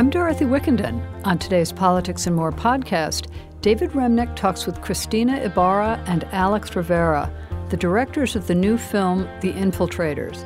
I'm 0.00 0.08
Dorothy 0.08 0.46
Wickenden. 0.46 1.04
On 1.26 1.36
today's 1.36 1.72
Politics 1.72 2.26
and 2.26 2.34
More 2.34 2.52
podcast, 2.52 3.30
David 3.60 3.90
Remnick 3.90 4.34
talks 4.34 4.64
with 4.64 4.80
Cristina 4.80 5.36
Ibarra 5.40 6.02
and 6.06 6.24
Alex 6.32 6.74
Rivera, 6.74 7.30
the 7.68 7.76
directors 7.76 8.34
of 8.34 8.46
the 8.46 8.54
new 8.54 8.78
film 8.78 9.28
The 9.42 9.52
Infiltrators. 9.52 10.40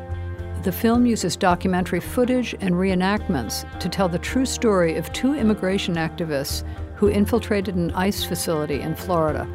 The 0.65 0.73
film 0.73 1.07
uses 1.07 1.37
documentary 1.37 2.01
footage 2.01 2.57
and 2.61 2.75
reenactments 2.75 3.79
to 3.79 3.89
tell 3.89 4.09
the 4.09 4.19
true 4.19 4.45
story 4.45 4.97
of 4.97 5.13
two 5.13 5.35
immigration 5.35 5.95
activists 5.95 6.65
who 6.97 7.07
infiltrated 7.07 7.77
an 7.77 7.93
ICE 7.93 8.25
facility 8.25 8.81
in 8.81 8.97
Florida. 8.97 9.47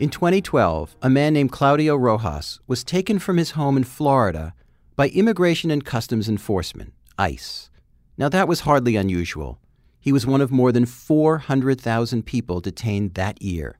In 0.00 0.10
2012, 0.10 0.96
a 1.00 1.08
man 1.08 1.32
named 1.32 1.52
Claudio 1.52 1.94
Rojas 1.94 2.58
was 2.66 2.82
taken 2.82 3.20
from 3.20 3.36
his 3.36 3.52
home 3.52 3.76
in 3.76 3.84
Florida 3.84 4.52
by 4.96 5.08
Immigration 5.08 5.70
and 5.70 5.84
Customs 5.84 6.26
Enforcement, 6.26 6.94
ICE. 7.18 7.68
Now, 8.16 8.30
that 8.30 8.48
was 8.48 8.60
hardly 8.60 8.96
unusual. 8.96 9.58
He 10.00 10.10
was 10.10 10.26
one 10.26 10.40
of 10.40 10.50
more 10.50 10.72
than 10.72 10.86
400,000 10.86 12.24
people 12.24 12.60
detained 12.60 13.12
that 13.12 13.42
year. 13.42 13.78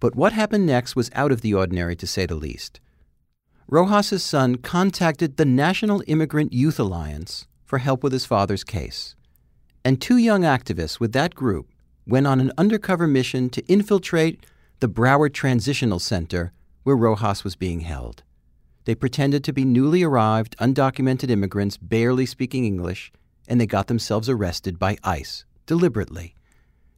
But 0.00 0.14
what 0.16 0.32
happened 0.32 0.64
next 0.64 0.96
was 0.96 1.10
out 1.14 1.32
of 1.32 1.42
the 1.42 1.52
ordinary, 1.52 1.94
to 1.96 2.06
say 2.06 2.24
the 2.24 2.34
least. 2.34 2.80
Rojas's 3.66 4.24
son 4.24 4.56
contacted 4.56 5.36
the 5.36 5.44
National 5.44 6.02
Immigrant 6.06 6.54
Youth 6.54 6.80
Alliance 6.80 7.46
for 7.66 7.76
help 7.76 8.02
with 8.02 8.14
his 8.14 8.24
father's 8.24 8.64
case. 8.64 9.14
And 9.84 10.00
two 10.00 10.16
young 10.16 10.42
activists 10.42 10.98
with 10.98 11.12
that 11.12 11.34
group 11.34 11.68
went 12.06 12.26
on 12.26 12.40
an 12.40 12.52
undercover 12.56 13.06
mission 13.06 13.50
to 13.50 13.66
infiltrate 13.66 14.46
the 14.80 14.88
Broward 14.88 15.34
Transitional 15.34 15.98
Center 15.98 16.52
where 16.84 16.96
Rojas 16.96 17.44
was 17.44 17.54
being 17.54 17.80
held. 17.80 18.22
They 18.88 18.94
pretended 18.94 19.44
to 19.44 19.52
be 19.52 19.66
newly 19.66 20.02
arrived, 20.02 20.56
undocumented 20.56 21.28
immigrants 21.28 21.76
barely 21.76 22.24
speaking 22.24 22.64
English, 22.64 23.12
and 23.46 23.60
they 23.60 23.66
got 23.66 23.86
themselves 23.86 24.30
arrested 24.30 24.78
by 24.78 24.96
ICE 25.04 25.44
deliberately. 25.66 26.34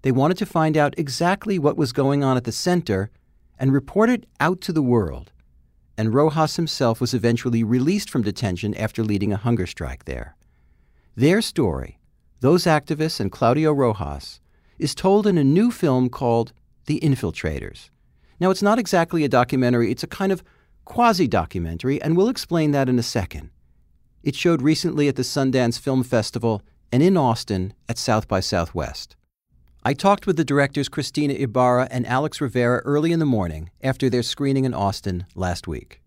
They 0.03 0.13
wanted 0.13 0.39
to 0.39 0.47
find 0.47 0.77
out 0.77 0.95
exactly 0.97 1.59
what 1.59 1.77
was 1.77 1.93
going 1.93 2.23
on 2.23 2.37
at 2.37 2.45
the 2.45 2.53
center 2.53 3.11
and 3.59 3.73
report 3.73 4.09
it 4.09 4.25
out 4.39 4.61
to 4.61 4.73
the 4.73 4.85
world. 4.85 5.33
And 5.99 6.15
Rojas 6.15 6.55
himself 6.55 7.01
was 7.01 7.13
eventually 7.13 7.65
released 7.65 8.09
from 8.09 8.23
detention 8.23 8.73
after 8.77 9.03
leading 9.03 9.33
a 9.33 9.37
hunger 9.37 9.67
strike 9.67 10.05
there. 10.05 10.37
Their 11.17 11.43
story, 11.43 11.99
those 12.39 12.67
activists 12.67 13.19
and 13.19 13.33
Claudio 13.33 13.73
Rojas, 13.73 14.39
is 14.79 14.95
told 14.95 15.27
in 15.27 15.37
a 15.37 15.43
new 15.43 15.73
film 15.73 16.09
called 16.09 16.53
The 16.87 17.01
Infiltrators. 17.01 17.91
Now, 18.39 18.51
it's 18.51 18.63
not 18.63 18.79
exactly 18.79 19.25
a 19.25 19.29
documentary, 19.29 19.91
it's 19.91 20.05
a 20.05 20.07
kind 20.07 20.31
of 20.31 20.45
quasi 20.91 21.29
documentary, 21.29 22.03
and 22.03 22.17
we'll 22.17 22.29
explain 22.29 22.73
that 22.73 22.89
in 22.89 22.99
a 22.99 23.03
second. 23.03 23.49
It 24.25 24.35
showed 24.35 24.61
recently 24.61 25.07
at 25.07 25.15
the 25.15 25.23
Sundance 25.23 25.79
Film 25.79 26.03
Festival 26.03 26.63
and 26.91 27.01
in 27.01 27.17
Austin 27.17 27.75
at 27.89 27.97
South 27.97 28.27
by 28.27 28.41
Southwest. 28.41 29.15
I 29.85 29.95
talked 29.95 30.27
with 30.27 30.37
the 30.37 30.45
directors 30.45 30.89
Cristina 30.89 31.35
Ibarra 31.35 31.87
and 31.93 32.05
Alex 32.09 32.41
Rivera 32.41 32.79
early 32.79 33.13
in 33.13 33.21
the 33.21 33.25
morning 33.25 33.71
after 33.81 34.11
their 34.11 34.25
screening 34.25 34.65
in 34.65 34.75
Austin 34.75 35.27
last 35.37 35.69
week. 35.69 36.03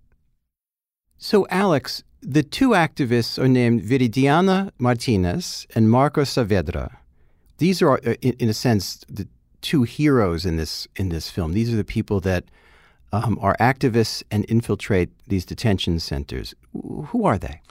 So, 1.17 1.47
Alex, 1.49 2.03
the 2.21 2.43
two 2.43 2.71
activists 2.71 3.41
are 3.41 3.47
named 3.47 3.83
Viridiana 3.83 4.71
Martinez 4.79 5.65
and 5.73 5.89
Marco 5.89 6.23
Saavedra. 6.23 6.97
These 7.57 7.81
are, 7.81 8.01
uh, 8.05 8.15
in, 8.21 8.49
a 8.49 8.53
sense, 8.53 9.05
the 9.07 9.29
two 9.61 9.83
heroes 9.83 10.45
in 10.45 10.57
this 10.57 10.89
in 10.97 11.07
this 11.07 11.29
film. 11.29 11.53
These 11.53 11.71
are 11.71 11.77
the 11.77 11.85
people 11.85 12.19
that 12.19 12.43
um, 13.13 13.37
are 13.39 13.55
activists 13.59 14.23
and 14.31 14.43
infiltrate 14.45 15.09
these 15.27 15.45
detention 15.45 15.99
centers. 15.99 16.53
Who 16.73 17.25
are 17.25 17.37
they? 17.37 17.61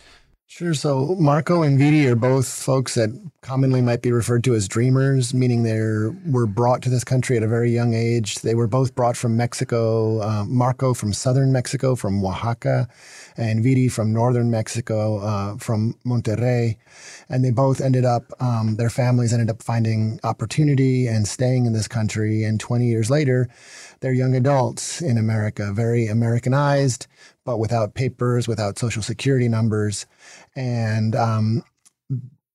Sure. 0.55 0.75
So 0.75 1.17
Marco 1.19 1.63
and 1.63 1.79
Viri 1.79 2.07
are 2.09 2.15
both 2.15 2.47
folks 2.47 2.95
that 2.95 3.09
commonly 3.41 3.81
might 3.81 4.03
be 4.03 4.13
referred 4.13 4.45
to 4.45 4.55
as 4.55 4.69
dreamers, 4.69 5.33
meaning 5.33 5.63
they 5.63 5.81
were 6.31 6.47
brought 6.47 6.83
to 6.83 6.91
this 6.91 7.05
country 7.05 7.39
at 7.39 7.43
a 7.43 7.49
very 7.49 7.71
young 7.71 7.95
age. 7.95 8.35
They 8.41 8.55
were 8.55 8.67
both 8.67 8.95
brought 8.95 9.17
from 9.17 9.35
Mexico. 9.35 10.21
Uh, 10.21 10.45
Marco 10.45 10.93
from 10.93 11.15
southern 11.15 11.53
Mexico, 11.53 11.97
from 11.97 12.23
Oaxaca, 12.23 12.87
and 13.39 13.65
Viri 13.65 13.89
from 13.89 14.13
northern 14.13 14.51
Mexico, 14.51 15.21
uh, 15.21 15.57
from 15.57 15.95
Monterrey. 16.05 16.77
And 17.31 17.43
they 17.43 17.51
both 17.51 17.81
ended 17.81 18.05
up, 18.05 18.25
um, 18.39 18.77
their 18.77 18.91
families 18.91 19.33
ended 19.33 19.49
up 19.49 19.63
finding 19.63 20.21
opportunity 20.23 21.07
and 21.07 21.27
staying 21.27 21.65
in 21.65 21.73
this 21.73 21.89
country. 21.89 22.45
And 22.45 22.61
20 22.61 22.85
years 22.85 23.09
later, 23.09 23.49
they're 24.01 24.13
young 24.13 24.37
adults 24.37 25.01
in 25.01 25.17
America, 25.17 25.73
very 25.73 26.09
Americanized, 26.09 27.07
but 27.45 27.59
without 27.59 27.95
papers, 27.95 28.47
without 28.47 28.79
social 28.79 29.03
security 29.03 29.49
numbers. 29.49 30.07
And 30.55 31.15
um, 31.17 31.63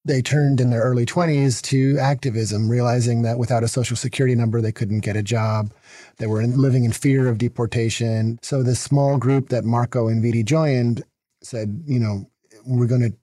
they 0.06 0.22
turned 0.22 0.62
in 0.62 0.70
their 0.70 0.82
early 0.82 1.06
20s 1.06 1.62
to 1.64 1.98
activism, 2.00 2.70
realizing 2.70 3.24
that 3.24 3.38
without 3.38 3.64
a 3.64 3.68
social 3.68 3.98
security 3.98 4.36
number, 4.36 4.62
they 4.62 4.72
couldn't 4.72 5.02
get 5.02 5.18
a 5.18 5.24
job. 5.24 5.74
They 6.18 6.28
were 6.28 6.42
in, 6.42 6.58
living 6.58 6.86
in 6.86 6.94
fear 6.94 7.28
of 7.28 7.38
deportation. 7.38 8.40
So, 8.42 8.64
this 8.64 8.80
small 8.80 9.18
group 9.18 9.50
that 9.50 9.66
Marco 9.66 10.08
and 10.08 10.22
Viri 10.22 10.44
joined 10.44 11.04
said, 11.44 11.84
you 11.86 12.00
know, 12.00 12.30
we're 12.66 12.88
going 12.88 13.02
to 13.02 13.18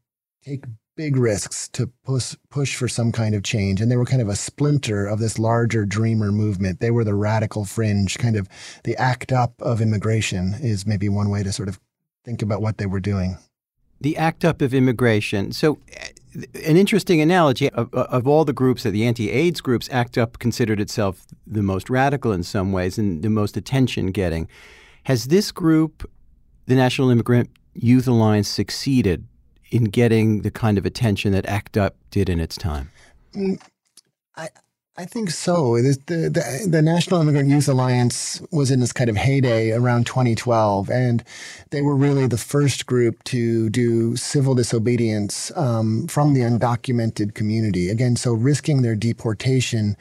take 0.45 0.65
big 0.97 1.17
risks 1.17 1.69
to 1.69 1.89
push 2.05 2.37
push 2.51 2.77
for 2.77 2.89
some 2.89 3.11
kind 3.11 3.35
of 3.35 3.43
change 3.43 3.81
and 3.81 3.91
they 3.91 3.97
were 3.97 4.05
kind 4.05 4.23
of 4.23 4.29
a 4.29 4.37
splinter 4.37 5.07
of 5.07 5.19
this 5.19 5.39
larger 5.39 5.85
dreamer 5.85 6.31
movement. 6.31 6.81
They 6.81 6.91
were 6.91 7.05
the 7.05 7.15
radical 7.15 7.65
fringe 7.65 8.17
kind 8.19 8.37
of 8.37 8.49
the 8.85 8.97
ACT 8.97 9.33
UP 9.33 9.61
of 9.61 9.81
immigration 9.81 10.55
is 10.61 10.87
maybe 10.87 11.09
one 11.09 11.31
way 11.31 11.43
to 11.43 11.53
sort 11.53 11.69
of 11.69 11.81
think 12.25 12.43
about 12.43 12.63
what 12.63 12.79
they 12.79 12.87
were 12.87 13.01
doing. 13.01 13.39
The 14.01 14.17
ACT 14.17 14.45
UP 14.45 14.63
of 14.63 14.75
immigration. 14.75 15.53
So 15.53 15.79
eh, 15.93 16.09
an 16.65 16.77
interesting 16.77 17.21
analogy 17.21 17.71
of, 17.71 17.93
of 17.95 18.27
all 18.27 18.45
the 18.45 18.53
groups 18.53 18.83
that 18.83 18.91
the 18.91 19.07
anti-aids 19.07 19.61
groups 19.61 19.89
ACT 19.91 20.19
UP 20.19 20.39
considered 20.39 20.81
itself 20.81 21.25
the 21.47 21.63
most 21.63 21.91
radical 21.91 22.33
in 22.33 22.43
some 22.43 22.73
ways 22.73 22.99
and 22.99 23.23
the 23.23 23.31
most 23.31 23.57
attention 23.57 24.07
getting. 24.07 24.49
Has 25.05 25.27
this 25.27 25.53
group 25.53 26.09
the 26.67 26.75
National 26.75 27.11
Immigrant 27.11 27.51
Youth 27.75 28.09
Alliance 28.09 28.49
succeeded 28.49 29.27
in 29.71 29.85
getting 29.85 30.43
the 30.43 30.51
kind 30.51 30.79
of 30.79 30.87
attention 30.87 31.33
that 31.33 31.47
ACT 31.47 31.77
UP 31.77 31.97
did 32.11 32.29
in 32.29 32.41
its 32.41 32.57
time? 32.57 32.91
Mm, 33.35 33.61
I, 34.37 34.49
I 34.97 35.07
think 35.07 35.31
so. 35.31 35.77
The, 35.77 35.99
the, 36.07 36.69
the, 36.71 36.81
National 36.81 37.21
Immigrant 37.21 37.49
Youth 37.49 37.69
Alliance 37.69 38.41
was 38.53 38.71
in 38.71 38.79
this 38.79 38.93
kind 38.93 39.11
of 39.11 39.17
heyday 39.17 39.73
around 39.73 40.07
2012, 40.07 40.89
and 40.89 41.25
they 41.71 41.83
were 41.83 41.97
really 41.97 42.29
the 42.29 42.39
first 42.39 42.87
group 42.87 43.25
to 43.25 43.69
do 43.71 44.15
civil 44.15 44.55
disobedience 44.55 45.51
um, 45.57 46.07
from 46.07 46.33
the 46.33 46.43
undocumented 46.43 47.35
community. 47.35 47.89
Again, 47.89 48.15
so 48.15 48.33
risking 48.33 48.83
their 48.83 48.95
deportation 48.95 49.97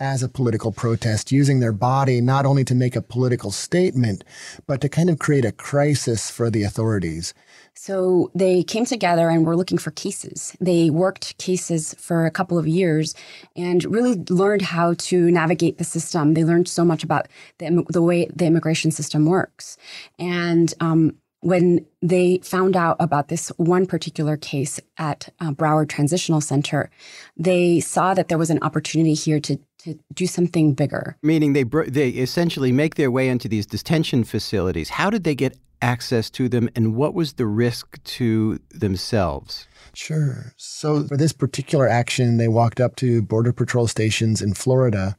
as 0.00 0.22
a 0.22 0.28
political 0.30 0.72
protest, 0.72 1.30
using 1.30 1.60
their 1.60 1.72
body 1.72 2.22
not 2.22 2.46
only 2.46 2.64
to 2.64 2.74
make 2.74 2.96
a 2.96 3.02
political 3.02 3.50
statement, 3.50 4.24
but 4.66 4.80
to 4.80 4.88
kind 4.88 5.10
of 5.10 5.18
create 5.18 5.44
a 5.44 5.52
crisis 5.52 6.30
for 6.30 6.48
the 6.48 6.62
authorities. 6.62 7.34
So 7.80 8.32
they 8.34 8.64
came 8.64 8.84
together 8.84 9.30
and 9.30 9.46
were 9.46 9.56
looking 9.56 9.78
for 9.78 9.92
cases. 9.92 10.56
They 10.60 10.90
worked 10.90 11.38
cases 11.38 11.94
for 11.94 12.26
a 12.26 12.30
couple 12.30 12.58
of 12.58 12.66
years 12.66 13.14
and 13.54 13.84
really 13.84 14.16
learned 14.28 14.62
how 14.62 14.94
to 14.94 15.30
navigate 15.30 15.78
the 15.78 15.84
system. 15.84 16.34
They 16.34 16.44
learned 16.44 16.66
so 16.66 16.84
much 16.84 17.04
about 17.04 17.28
the, 17.58 17.84
the 17.88 18.02
way 18.02 18.26
the 18.34 18.46
immigration 18.46 18.90
system 18.90 19.26
works. 19.26 19.76
And 20.18 20.74
um, 20.80 21.14
when 21.38 21.86
they 22.02 22.40
found 22.42 22.76
out 22.76 22.96
about 22.98 23.28
this 23.28 23.50
one 23.58 23.86
particular 23.86 24.36
case 24.36 24.80
at 24.96 25.28
uh, 25.38 25.52
Broward 25.52 25.88
Transitional 25.88 26.40
Center, 26.40 26.90
they 27.36 27.78
saw 27.78 28.12
that 28.12 28.26
there 28.26 28.38
was 28.38 28.50
an 28.50 28.58
opportunity 28.60 29.14
here 29.14 29.38
to 29.40 29.56
to 29.84 29.96
do 30.12 30.26
something 30.26 30.74
bigger. 30.74 31.16
Meaning 31.22 31.52
they 31.52 31.62
they 31.86 32.08
essentially 32.08 32.72
make 32.72 32.96
their 32.96 33.12
way 33.12 33.28
into 33.28 33.48
these 33.48 33.64
detention 33.64 34.24
facilities. 34.24 34.88
How 34.88 35.08
did 35.08 35.22
they 35.22 35.36
get 35.36 35.56
access 35.82 36.30
to 36.30 36.48
them, 36.48 36.68
and 36.74 36.94
what 36.94 37.14
was 37.14 37.34
the 37.34 37.46
risk 37.46 38.02
to 38.04 38.60
themselves? 38.70 39.66
Sure. 39.94 40.52
So, 40.56 41.04
for 41.04 41.16
this 41.16 41.32
particular 41.32 41.88
action, 41.88 42.36
they 42.36 42.48
walked 42.48 42.80
up 42.80 42.96
to 42.96 43.22
Border 43.22 43.52
Patrol 43.52 43.86
stations 43.86 44.42
in 44.42 44.54
Florida 44.54 45.16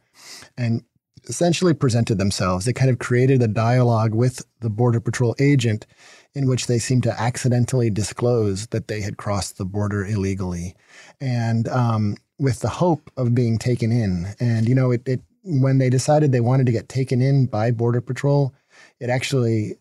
and 0.57 0.83
essentially 1.28 1.74
presented 1.74 2.18
themselves. 2.18 2.66
They 2.66 2.74
kind 2.74 2.89
of 2.89 3.00
created 3.00 3.42
a 3.42 3.48
dialogue 3.48 4.13
with 4.13 4.45
the 4.62 4.69
Border 4.69 5.00
Patrol 5.00 5.36
agent 5.39 5.86
in 6.33 6.48
which 6.48 6.68
they 6.68 6.80
seemed 6.80 7.04
to 7.04 7.19
accidentally 7.19 7.89
disclose 7.89 8.68
that 8.68 8.88
they 8.88 9.01
had 9.01 9.18
crossed 9.18 9.57
the 9.57 9.66
border 9.66 10.06
illegally. 10.06 10.75
And 11.19 11.68
um, 11.68 12.18
with 12.39 12.62
the 12.62 12.69
hope 12.69 13.12
of 13.18 13.36
being 13.36 13.57
taken 13.57 13.92
in. 13.92 14.33
And, 14.39 14.68
you 14.68 14.74
know, 14.74 14.92
it, 14.92 15.07
it 15.07 15.22
when 15.44 15.78
they 15.78 15.89
decided 15.89 16.31
they 16.31 16.39
wanted 16.39 16.66
to 16.68 16.72
get 16.72 16.89
taken 16.89 17.22
in 17.22 17.45
by 17.45 17.72
Border 17.72 18.01
Patrol, 18.01 18.54
it 19.00 19.10
actually 19.10 19.75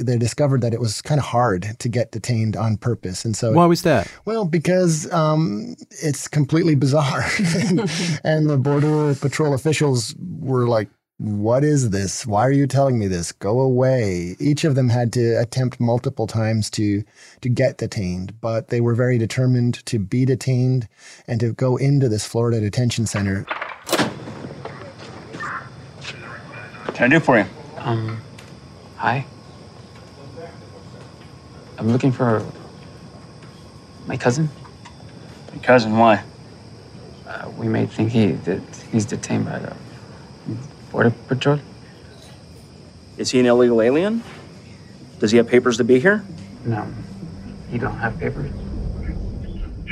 they 0.00 0.18
discovered 0.18 0.60
that 0.62 0.72
it 0.72 0.80
was 0.80 1.02
kind 1.02 1.18
of 1.18 1.26
hard 1.26 1.76
to 1.78 1.88
get 1.88 2.12
detained 2.12 2.56
on 2.56 2.76
purpose. 2.76 3.24
And 3.24 3.36
so, 3.36 3.52
why 3.52 3.66
was 3.66 3.82
that? 3.82 4.10
Well, 4.24 4.44
because 4.44 5.10
um, 5.12 5.76
it's 5.90 6.28
completely 6.28 6.74
bizarre, 6.74 7.24
and, 7.38 7.90
and 8.24 8.50
the 8.50 8.58
border 8.58 9.14
patrol 9.14 9.54
officials 9.54 10.14
were 10.18 10.66
like 10.66 10.88
what 11.20 11.64
is 11.64 11.90
this? 11.90 12.26
Why 12.26 12.46
are 12.46 12.50
you 12.50 12.66
telling 12.66 12.98
me 12.98 13.06
this? 13.06 13.30
Go 13.30 13.60
away. 13.60 14.36
Each 14.40 14.64
of 14.64 14.74
them 14.74 14.88
had 14.88 15.12
to 15.12 15.38
attempt 15.38 15.78
multiple 15.78 16.26
times 16.26 16.70
to 16.70 17.04
to 17.42 17.48
get 17.50 17.76
detained, 17.76 18.40
but 18.40 18.68
they 18.68 18.80
were 18.80 18.94
very 18.94 19.18
determined 19.18 19.84
to 19.84 19.98
be 19.98 20.24
detained 20.24 20.88
and 21.28 21.38
to 21.40 21.52
go 21.52 21.76
into 21.76 22.08
this 22.08 22.24
Florida 22.24 22.58
detention 22.58 23.04
center. 23.04 23.44
Can 26.94 27.04
I 27.04 27.08
do 27.08 27.20
for 27.20 27.38
you? 27.38 27.44
Um, 27.76 28.18
hi. 28.96 29.26
I'm 31.80 31.88
looking 31.88 32.12
for 32.12 32.44
my 34.06 34.18
cousin. 34.18 34.50
Your 35.54 35.62
cousin, 35.62 35.96
why? 35.96 36.22
Uh, 37.26 37.50
we 37.56 37.68
may 37.68 37.86
think 37.86 38.10
he 38.10 38.32
that 38.32 38.60
he's 38.92 39.06
detained 39.06 39.46
by 39.46 39.60
the 39.60 39.74
border 40.92 41.10
patrol. 41.26 41.58
Is 43.16 43.30
he 43.30 43.40
an 43.40 43.46
illegal 43.46 43.80
alien? 43.80 44.22
Does 45.20 45.30
he 45.30 45.38
have 45.38 45.48
papers 45.48 45.78
to 45.78 45.84
be 45.84 45.98
here? 45.98 46.22
No, 46.66 46.86
he 47.70 47.78
don't 47.78 47.96
have 47.96 48.18
papers. 48.18 48.50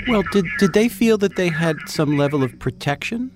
Well, 0.07 0.25
did, 0.31 0.45
did 0.59 0.75
they 0.75 0.91
feel 0.91 1.17
that 1.19 1.37
they 1.37 1.49
had 1.49 1.77
some 1.87 2.19
level 2.19 2.43
of 2.43 2.59
protection? 2.59 3.31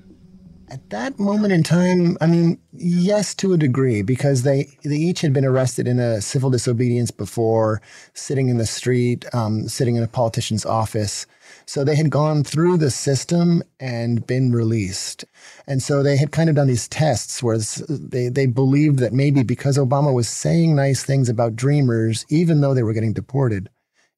At 0.72 0.88
that 0.88 1.18
moment 1.18 1.52
in 1.52 1.62
time, 1.62 2.16
I 2.22 2.26
mean, 2.26 2.58
yes, 2.72 3.34
to 3.34 3.52
a 3.52 3.58
degree, 3.58 4.00
because 4.00 4.42
they, 4.42 4.70
they 4.82 4.96
each 4.96 5.20
had 5.20 5.34
been 5.34 5.44
arrested 5.44 5.86
in 5.86 5.98
a 5.98 6.22
civil 6.22 6.48
disobedience 6.48 7.10
before, 7.10 7.82
sitting 8.14 8.48
in 8.48 8.56
the 8.56 8.64
street, 8.64 9.26
um, 9.34 9.68
sitting 9.68 9.96
in 9.96 10.02
a 10.02 10.08
politician's 10.08 10.64
office. 10.64 11.26
So 11.66 11.84
they 11.84 11.94
had 11.94 12.08
gone 12.08 12.42
through 12.42 12.78
the 12.78 12.90
system 12.90 13.62
and 13.80 14.26
been 14.26 14.50
released. 14.50 15.26
And 15.66 15.82
so 15.82 16.02
they 16.02 16.16
had 16.16 16.32
kind 16.32 16.48
of 16.48 16.56
done 16.56 16.68
these 16.68 16.88
tests 16.88 17.42
where 17.42 17.58
they, 17.58 18.30
they 18.30 18.46
believed 18.46 18.98
that 19.00 19.12
maybe 19.12 19.42
because 19.42 19.76
Obama 19.76 20.14
was 20.14 20.26
saying 20.26 20.74
nice 20.74 21.04
things 21.04 21.28
about 21.28 21.54
dreamers, 21.54 22.24
even 22.30 22.62
though 22.62 22.72
they 22.72 22.82
were 22.82 22.94
getting 22.94 23.12
deported, 23.12 23.68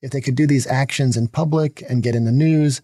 if 0.02 0.12
they 0.12 0.20
could 0.20 0.36
do 0.36 0.46
these 0.46 0.68
actions 0.68 1.16
in 1.16 1.26
public 1.26 1.82
and 1.88 2.04
get 2.04 2.14
in 2.14 2.26
the 2.26 2.30
news, 2.30 2.80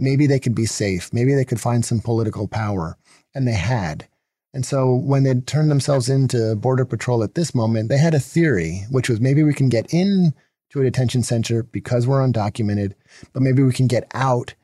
maybe 0.00 0.26
they 0.26 0.40
could 0.40 0.56
be 0.56 0.66
safe. 0.66 1.12
Maybe 1.12 1.32
they 1.32 1.44
could 1.44 1.60
find 1.60 1.84
some 1.84 2.00
political 2.00 2.48
power. 2.48 2.98
And 3.34 3.46
they 3.48 3.54
had. 3.54 4.08
And 4.52 4.64
so 4.64 4.94
when 4.94 5.24
they 5.24 5.34
turned 5.34 5.70
themselves 5.70 6.08
into 6.08 6.54
Border 6.54 6.84
Patrol 6.84 7.24
at 7.24 7.34
this 7.34 7.54
moment, 7.54 7.88
they 7.88 7.98
had 7.98 8.14
a 8.14 8.20
theory, 8.20 8.84
which 8.90 9.08
was 9.08 9.20
maybe 9.20 9.42
we 9.42 9.52
can 9.52 9.68
get 9.68 9.92
in 9.92 10.32
to 10.70 10.80
a 10.80 10.84
detention 10.84 11.22
center 11.22 11.64
because 11.64 12.06
we're 12.06 12.24
undocumented, 12.24 12.94
but 13.32 13.42
maybe 13.42 13.62
we 13.62 13.72
can 13.72 13.88
get 13.88 14.06
out 14.14 14.54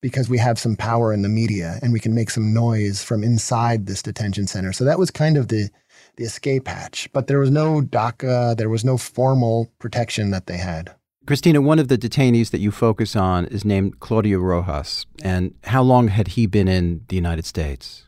because 0.00 0.28
we 0.28 0.38
have 0.38 0.58
some 0.58 0.76
power 0.76 1.12
in 1.12 1.22
the 1.22 1.28
media 1.28 1.78
and 1.82 1.92
we 1.92 2.00
can 2.00 2.14
make 2.14 2.30
some 2.30 2.54
noise 2.54 3.02
from 3.02 3.24
inside 3.24 3.86
this 3.86 4.02
detention 4.02 4.46
center. 4.46 4.72
So 4.72 4.84
that 4.84 4.98
was 4.98 5.10
kind 5.10 5.36
of 5.36 5.48
the 5.48 5.70
the 6.16 6.24
escape 6.24 6.68
hatch. 6.68 7.08
But 7.12 7.26
there 7.26 7.38
was 7.38 7.50
no 7.50 7.80
DACA, 7.80 8.56
there 8.56 8.68
was 8.68 8.84
no 8.84 8.98
formal 8.98 9.70
protection 9.78 10.30
that 10.32 10.46
they 10.46 10.56
had. 10.56 10.94
Cristina, 11.26 11.60
one 11.60 11.78
of 11.78 11.88
the 11.88 11.98
detainees 11.98 12.50
that 12.50 12.60
you 12.60 12.70
focus 12.70 13.14
on 13.14 13.46
is 13.46 13.64
named 13.64 14.00
Claudio 14.00 14.38
Rojas. 14.38 15.06
And 15.22 15.54
how 15.64 15.82
long 15.82 16.08
had 16.08 16.28
he 16.28 16.46
been 16.46 16.68
in 16.68 17.04
the 17.08 17.16
United 17.16 17.44
States? 17.44 18.07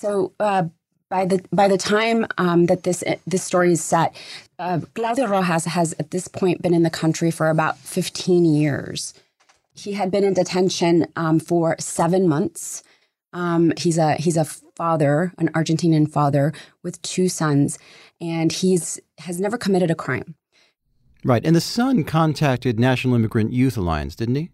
So 0.00 0.32
uh, 0.40 0.64
by 1.10 1.26
the 1.26 1.44
by 1.52 1.68
the 1.68 1.76
time 1.76 2.26
um, 2.38 2.66
that 2.66 2.84
this 2.84 3.04
this 3.26 3.44
story 3.44 3.72
is 3.72 3.84
set, 3.84 4.16
uh, 4.58 4.80
Claudio 4.94 5.26
Rojas 5.26 5.66
has 5.66 5.92
at 5.98 6.10
this 6.10 6.26
point 6.26 6.62
been 6.62 6.72
in 6.72 6.84
the 6.84 6.90
country 6.90 7.30
for 7.30 7.50
about 7.50 7.76
15 7.76 8.46
years. 8.46 9.12
He 9.74 9.92
had 9.92 10.10
been 10.10 10.24
in 10.24 10.32
detention 10.32 11.06
um, 11.16 11.38
for 11.38 11.76
seven 11.78 12.26
months. 12.26 12.82
Um, 13.34 13.74
he's 13.76 13.98
a 13.98 14.14
he's 14.14 14.38
a 14.38 14.46
father, 14.46 15.34
an 15.36 15.50
Argentinian 15.52 16.10
father 16.10 16.54
with 16.82 17.02
two 17.02 17.28
sons, 17.28 17.78
and 18.22 18.50
he's 18.50 18.98
has 19.18 19.38
never 19.38 19.58
committed 19.58 19.90
a 19.90 19.94
crime. 19.94 20.34
Right, 21.24 21.44
and 21.44 21.54
the 21.54 21.60
son 21.60 22.04
contacted 22.04 22.80
National 22.80 23.16
Immigrant 23.16 23.52
Youth 23.52 23.76
Alliance, 23.76 24.16
didn't 24.16 24.36
he? 24.36 24.50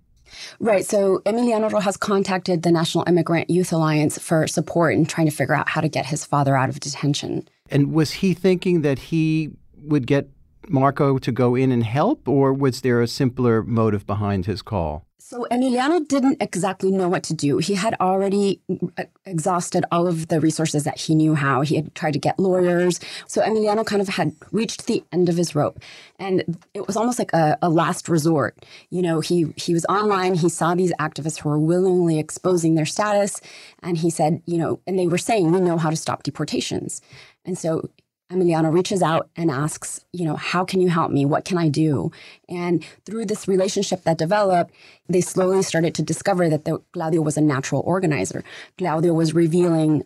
Right. 0.61 0.85
So 0.85 1.21
Emiliano 1.25 1.71
Rojas 1.71 1.97
contacted 1.97 2.63
the 2.63 2.73
National 2.73 3.05
Immigrant 3.07 3.51
Youth 3.51 3.73
Alliance 3.73 4.19
for 4.19 4.47
support 4.47 4.95
in 4.95 5.07
trying 5.07 5.27
to 5.27 5.35
figure 5.35 5.55
out 5.55 5.69
how 5.69 5.81
to 5.81 5.89
get 5.89 6.07
his 6.07 6.25
father 6.25 6.57
out 6.57 6.69
of 6.69 6.81
detention. 6.81 7.49
And 7.71 7.93
was 7.93 8.13
he 8.13 8.35
thinking 8.35 8.83
that 8.83 8.99
he 8.99 9.51
would 9.83 10.07
get 10.07 10.29
Marco 10.69 11.19
to 11.19 11.33
go 11.33 11.55
in 11.55 11.73
and 11.73 11.85
help, 11.85 12.29
or 12.29 12.53
was 12.53 12.81
there 12.81 13.01
a 13.01 13.09
simpler 13.09 13.63
motive 13.63 14.07
behind 14.07 14.47
his 14.47 14.63
call? 14.63 15.07
So 15.29 15.45
Emiliano 15.51 16.07
didn't 16.07 16.41
exactly 16.41 16.93
know 16.93 17.09
what 17.09 17.25
to 17.25 17.35
do. 17.35 17.59
He 17.59 17.75
had 17.75 17.97
already 18.01 18.61
uh, 18.97 19.03
exhausted 19.25 19.85
all 19.91 20.07
of 20.07 20.29
the 20.29 20.39
resources 20.39 20.85
that 20.85 21.01
he 21.01 21.17
knew 21.17 21.35
how. 21.35 21.63
He 21.63 21.75
had 21.75 21.93
tried 21.97 22.13
to 22.13 22.21
get 22.21 22.39
lawyers. 22.39 23.01
So 23.27 23.43
Emiliano 23.43 23.85
kind 23.85 24.01
of 24.01 24.07
had 24.07 24.37
reached 24.53 24.87
the 24.87 25.03
end 25.11 25.29
of 25.29 25.37
his 25.37 25.57
rope. 25.57 25.81
And 26.21 26.57
it 26.75 26.87
was 26.87 26.97
almost 26.97 27.19
like 27.19 27.33
a, 27.33 27.59
a 27.61 27.69
last 27.69 28.09
resort. 28.09 28.65
You 28.91 29.03
know, 29.03 29.19
he 29.19 29.53
he 29.57 29.75
was 29.75 29.85
online, 29.87 30.35
he 30.35 30.49
saw 30.49 30.77
these 30.77 30.93
activists 31.01 31.41
who 31.41 31.49
were 31.49 31.59
willingly 31.59 32.21
exposing 32.21 32.77
their 32.77 32.87
status, 32.87 33.41
and 33.83 33.99
he 33.99 34.11
said, 34.11 34.43
you 34.47 34.59
know, 34.59 34.79
and 34.87 34.97
they 34.97 35.09
were 35.09 35.19
saying, 35.19 35.51
we 35.51 35.61
know 35.61 35.77
how 35.77 35.91
to 35.91 35.97
stop 35.97 36.23
deportations. 36.23 37.03
And 37.45 37.59
so 37.59 37.91
Emiliano 38.31 38.73
reaches 38.73 39.03
out 39.03 39.29
and 39.37 39.51
asks, 39.51 40.05
you 40.13 40.25
know, 40.25 40.35
how 40.35 40.65
can 40.65 40.81
you 40.81 40.89
help 40.89 41.13
me? 41.13 41.25
What 41.25 41.45
can 41.45 41.59
I 41.59 41.69
do? 41.69 42.11
And 42.49 42.85
through 43.05 43.27
this 43.27 43.47
relationship 43.47 44.03
that 44.03 44.19
developed, 44.19 44.75
they 45.09 45.21
slowly 45.21 45.63
started 45.63 45.95
to 45.95 46.03
discover 46.03 46.49
that 46.49 46.65
the, 46.65 46.83
Claudio 46.93 47.23
was 47.23 47.37
a 47.37 47.41
natural 47.41 47.83
organizer. 47.87 48.43
Claudio 48.79 49.13
was 49.13 49.33
revealing 49.33 50.03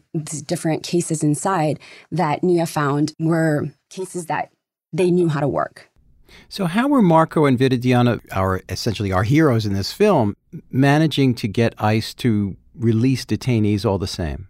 different 0.47 0.83
cases 0.83 1.23
inside 1.23 1.79
that 2.11 2.43
NIYA 2.43 2.69
found 2.69 3.15
were 3.19 3.69
cases 3.89 4.27
that 4.27 4.53
they 4.93 5.11
knew 5.11 5.29
how 5.29 5.41
to 5.41 5.49
work. 5.49 5.91
So, 6.49 6.67
how 6.67 6.89
were 6.89 7.03
Marco 7.03 7.45
and 7.47 7.59
Viridiana, 7.59 8.21
our 8.33 8.61
essentially 8.69 9.11
our 9.11 9.25
heroes 9.25 9.67
in 9.67 9.73
this 9.73 9.93
film, 9.93 10.37
managing 10.71 11.35
to 11.37 11.49
get 11.49 11.75
ICE 11.79 12.15
to 12.15 12.57
release 12.75 13.25
detainees 13.25 13.85
all 13.85 13.99
the 13.99 14.07
same? 14.07 14.47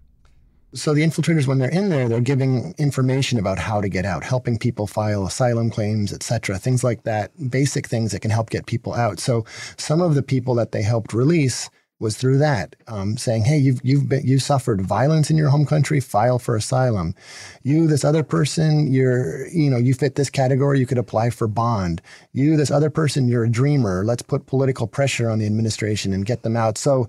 So 0.72 0.94
the 0.94 1.02
infiltrators, 1.02 1.48
when 1.48 1.58
they're 1.58 1.68
in 1.70 1.88
there, 1.88 2.08
they're 2.08 2.20
giving 2.20 2.74
information 2.78 3.38
about 3.40 3.58
how 3.58 3.80
to 3.80 3.88
get 3.88 4.04
out, 4.04 4.22
helping 4.22 4.56
people 4.56 4.86
file 4.86 5.26
asylum 5.26 5.68
claims, 5.68 6.12
etc., 6.12 6.58
things 6.58 6.84
like 6.84 7.02
that, 7.02 7.32
basic 7.50 7.88
things 7.88 8.12
that 8.12 8.20
can 8.20 8.30
help 8.30 8.50
get 8.50 8.66
people 8.66 8.94
out. 8.94 9.18
So 9.18 9.44
some 9.76 10.00
of 10.00 10.14
the 10.14 10.22
people 10.22 10.54
that 10.56 10.70
they 10.70 10.82
helped 10.82 11.12
release 11.12 11.68
was 11.98 12.16
through 12.16 12.38
that, 12.38 12.76
um, 12.86 13.16
saying, 13.16 13.44
"Hey, 13.44 13.58
you've 13.58 13.80
you've 13.82 14.08
been 14.08 14.26
you 14.26 14.38
suffered 14.38 14.80
violence 14.80 15.28
in 15.30 15.36
your 15.36 15.50
home 15.50 15.66
country. 15.66 16.00
File 16.00 16.38
for 16.38 16.56
asylum. 16.56 17.14
You, 17.62 17.86
this 17.86 18.04
other 18.04 18.22
person, 18.22 18.90
you're 18.92 19.46
you 19.48 19.70
know 19.70 19.76
you 19.76 19.92
fit 19.92 20.14
this 20.14 20.30
category. 20.30 20.78
You 20.78 20.86
could 20.86 20.98
apply 20.98 21.30
for 21.30 21.46
bond. 21.46 22.00
You, 22.32 22.56
this 22.56 22.70
other 22.70 22.90
person, 22.90 23.28
you're 23.28 23.44
a 23.44 23.50
dreamer. 23.50 24.02
Let's 24.04 24.22
put 24.22 24.46
political 24.46 24.86
pressure 24.86 25.28
on 25.28 25.38
the 25.40 25.46
administration 25.46 26.12
and 26.12 26.24
get 26.24 26.42
them 26.42 26.56
out." 26.56 26.78
So 26.78 27.08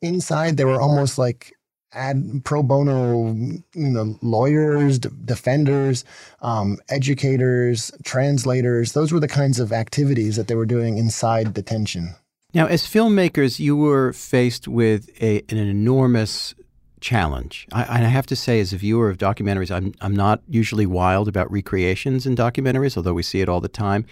inside, 0.00 0.56
they 0.56 0.64
were 0.64 0.80
almost 0.80 1.18
like 1.18 1.52
ad 1.94 2.42
pro 2.44 2.62
bono, 2.62 3.32
you 3.32 3.62
know, 3.74 4.18
lawyers, 4.22 4.98
d- 4.98 5.08
defenders, 5.24 6.04
um, 6.40 6.78
educators, 6.88 7.92
translators. 8.04 8.92
Those 8.92 9.12
were 9.12 9.20
the 9.20 9.28
kinds 9.28 9.60
of 9.60 9.72
activities 9.72 10.36
that 10.36 10.48
they 10.48 10.54
were 10.54 10.66
doing 10.66 10.98
inside 10.98 11.54
detention. 11.54 12.14
Now, 12.54 12.66
as 12.66 12.82
filmmakers, 12.82 13.58
you 13.58 13.76
were 13.76 14.12
faced 14.12 14.68
with 14.68 15.08
a, 15.22 15.42
an 15.48 15.56
enormous 15.56 16.54
challenge. 17.00 17.66
I, 17.72 17.80
I, 17.80 17.98
have 17.98 18.26
to 18.26 18.36
say, 18.36 18.60
as 18.60 18.72
a 18.72 18.76
viewer 18.76 19.10
of 19.10 19.18
documentaries, 19.18 19.70
I'm, 19.70 19.92
I'm 20.00 20.14
not 20.14 20.42
usually 20.48 20.86
wild 20.86 21.28
about 21.28 21.50
recreations 21.50 22.26
in 22.26 22.36
documentaries, 22.36 22.96
although 22.96 23.14
we 23.14 23.22
see 23.22 23.40
it 23.40 23.48
all 23.48 23.60
the 23.60 23.68
time. 23.68 24.06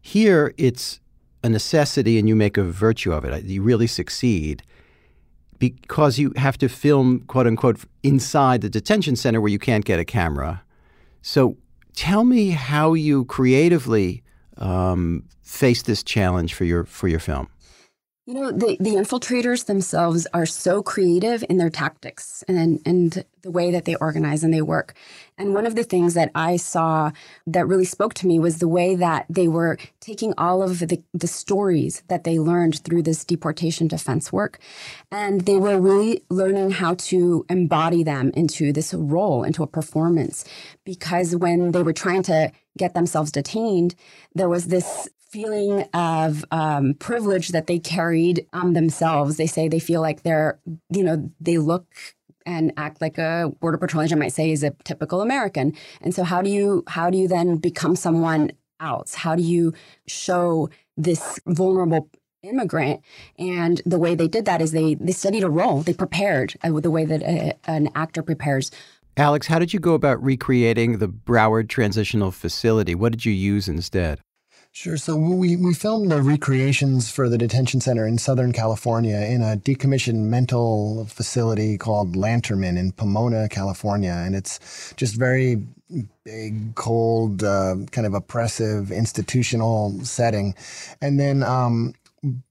Here, 0.00 0.52
it's 0.58 1.00
a 1.42 1.48
necessity 1.48 2.18
and 2.18 2.28
you 2.28 2.36
make 2.36 2.56
a 2.56 2.62
virtue 2.62 3.12
of 3.12 3.24
it. 3.24 3.44
You 3.44 3.62
really 3.62 3.86
succeed 3.86 4.62
because 5.58 6.18
you 6.18 6.32
have 6.36 6.58
to 6.58 6.68
film, 6.68 7.20
quote 7.20 7.46
unquote, 7.46 7.80
inside 8.02 8.60
the 8.60 8.70
detention 8.70 9.16
center 9.16 9.40
where 9.40 9.50
you 9.50 9.58
can't 9.58 9.84
get 9.84 9.98
a 9.98 10.04
camera. 10.04 10.62
So 11.22 11.56
tell 11.94 12.24
me 12.24 12.50
how 12.50 12.94
you 12.94 13.24
creatively 13.24 14.22
um, 14.58 15.24
face 15.42 15.82
this 15.82 16.02
challenge 16.02 16.54
for 16.54 16.64
your 16.64 16.84
for 16.84 17.08
your 17.08 17.20
film. 17.20 17.48
You 18.28 18.34
know, 18.34 18.50
the, 18.50 18.76
the 18.80 18.96
infiltrators 18.96 19.66
themselves 19.66 20.26
are 20.34 20.46
so 20.46 20.82
creative 20.82 21.44
in 21.48 21.58
their 21.58 21.70
tactics 21.70 22.42
and, 22.48 22.80
and 22.84 23.24
the 23.42 23.52
way 23.52 23.70
that 23.70 23.84
they 23.84 23.94
organize 23.94 24.42
and 24.42 24.52
they 24.52 24.62
work. 24.62 24.94
And 25.38 25.54
one 25.54 25.64
of 25.64 25.76
the 25.76 25.84
things 25.84 26.14
that 26.14 26.32
I 26.34 26.56
saw 26.56 27.12
that 27.46 27.68
really 27.68 27.84
spoke 27.84 28.14
to 28.14 28.26
me 28.26 28.40
was 28.40 28.58
the 28.58 28.66
way 28.66 28.96
that 28.96 29.26
they 29.30 29.46
were 29.46 29.78
taking 30.00 30.34
all 30.36 30.60
of 30.60 30.80
the, 30.80 31.00
the 31.14 31.28
stories 31.28 32.02
that 32.08 32.24
they 32.24 32.40
learned 32.40 32.82
through 32.82 33.02
this 33.02 33.24
deportation 33.24 33.86
defense 33.86 34.32
work. 34.32 34.58
And 35.12 35.42
they 35.42 35.58
were 35.58 35.80
really 35.80 36.24
learning 36.28 36.72
how 36.72 36.94
to 36.94 37.46
embody 37.48 38.02
them 38.02 38.32
into 38.34 38.72
this 38.72 38.92
role, 38.92 39.44
into 39.44 39.62
a 39.62 39.68
performance. 39.68 40.44
Because 40.84 41.36
when 41.36 41.70
they 41.70 41.84
were 41.84 41.92
trying 41.92 42.24
to 42.24 42.50
get 42.76 42.94
themselves 42.94 43.30
detained, 43.30 43.94
there 44.34 44.48
was 44.48 44.66
this 44.66 45.08
feeling 45.36 45.82
of 45.92 46.46
um, 46.50 46.94
privilege 46.94 47.48
that 47.48 47.66
they 47.66 47.78
carried 47.78 48.46
um, 48.54 48.72
themselves. 48.72 49.36
They 49.36 49.46
say 49.46 49.68
they 49.68 49.78
feel 49.78 50.00
like 50.00 50.22
they're, 50.22 50.58
you 50.90 51.04
know, 51.04 51.30
they 51.38 51.58
look 51.58 51.84
and 52.46 52.72
act 52.78 53.02
like 53.02 53.18
a 53.18 53.52
border 53.60 53.76
patrol 53.76 54.02
agent 54.02 54.18
might 54.18 54.32
say 54.32 54.50
is 54.50 54.62
a 54.62 54.70
typical 54.84 55.20
American. 55.20 55.74
And 56.00 56.14
so 56.14 56.24
how 56.24 56.40
do 56.40 56.48
you 56.48 56.84
how 56.88 57.10
do 57.10 57.18
you 57.18 57.28
then 57.28 57.58
become 57.58 57.96
someone 57.96 58.52
else? 58.80 59.14
How 59.14 59.34
do 59.36 59.42
you 59.42 59.74
show 60.06 60.70
this 60.96 61.38
vulnerable 61.46 62.08
immigrant? 62.42 63.02
And 63.38 63.82
the 63.84 63.98
way 63.98 64.14
they 64.14 64.28
did 64.28 64.46
that 64.46 64.62
is 64.62 64.72
they 64.72 64.94
they 64.94 65.12
studied 65.12 65.44
a 65.44 65.50
role. 65.50 65.82
They 65.82 65.92
prepared 65.92 66.54
uh, 66.64 66.80
the 66.80 66.90
way 66.90 67.04
that 67.04 67.22
a, 67.22 67.52
an 67.66 67.90
actor 67.94 68.22
prepares. 68.22 68.70
Alex, 69.18 69.48
how 69.48 69.58
did 69.58 69.74
you 69.74 69.80
go 69.80 69.92
about 69.92 70.22
recreating 70.22 70.96
the 70.96 71.08
Broward 71.08 71.68
Transitional 71.68 72.30
Facility? 72.30 72.94
What 72.94 73.12
did 73.12 73.26
you 73.26 73.32
use 73.32 73.68
instead? 73.68 74.20
Sure. 74.76 74.98
So 74.98 75.16
we, 75.16 75.56
we 75.56 75.72
filmed 75.72 76.10
the 76.10 76.20
recreations 76.20 77.10
for 77.10 77.30
the 77.30 77.38
detention 77.38 77.80
center 77.80 78.06
in 78.06 78.18
Southern 78.18 78.52
California 78.52 79.16
in 79.20 79.40
a 79.40 79.56
decommissioned 79.56 80.24
mental 80.24 81.06
facility 81.06 81.78
called 81.78 82.14
Lanterman 82.14 82.76
in 82.76 82.92
Pomona, 82.92 83.48
California. 83.48 84.12
And 84.12 84.36
it's 84.36 84.92
just 84.98 85.14
very 85.14 85.62
big, 86.24 86.74
cold, 86.74 87.42
uh, 87.42 87.76
kind 87.90 88.06
of 88.06 88.12
oppressive 88.12 88.92
institutional 88.92 89.98
setting. 90.04 90.54
And 91.00 91.18
then, 91.18 91.42
um, 91.42 91.94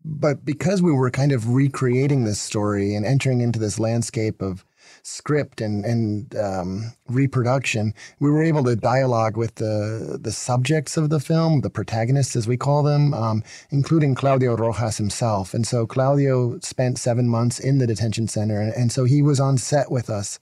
but 0.03 0.43
because 0.43 0.81
we 0.81 0.91
were 0.91 1.11
kind 1.11 1.31
of 1.31 1.49
recreating 1.49 2.23
this 2.23 2.41
story 2.41 2.95
and 2.95 3.05
entering 3.05 3.41
into 3.41 3.59
this 3.59 3.77
landscape 3.77 4.41
of 4.41 4.65
script 5.05 5.61
and 5.61 5.85
and 5.85 6.35
um, 6.35 6.93
reproduction, 7.07 7.93
we 8.19 8.29
were 8.31 8.43
able 8.43 8.63
to 8.63 8.75
dialogue 8.75 9.37
with 9.37 9.55
the 9.55 10.17
the 10.19 10.31
subjects 10.31 10.97
of 10.97 11.09
the 11.09 11.19
film, 11.19 11.61
the 11.61 11.69
protagonists 11.69 12.35
as 12.35 12.47
we 12.47 12.57
call 12.57 12.81
them, 12.83 13.13
um, 13.13 13.43
including 13.69 14.15
Claudio 14.15 14.55
Rojas 14.55 14.97
himself. 14.97 15.53
And 15.53 15.65
so 15.65 15.85
Claudio 15.85 16.59
spent 16.59 16.97
seven 16.97 17.29
months 17.29 17.59
in 17.59 17.77
the 17.77 17.87
detention 17.87 18.27
center, 18.27 18.59
and, 18.59 18.73
and 18.73 18.91
so 18.91 19.03
he 19.05 19.21
was 19.21 19.39
on 19.39 19.57
set 19.57 19.91
with 19.91 20.09
us 20.09 20.39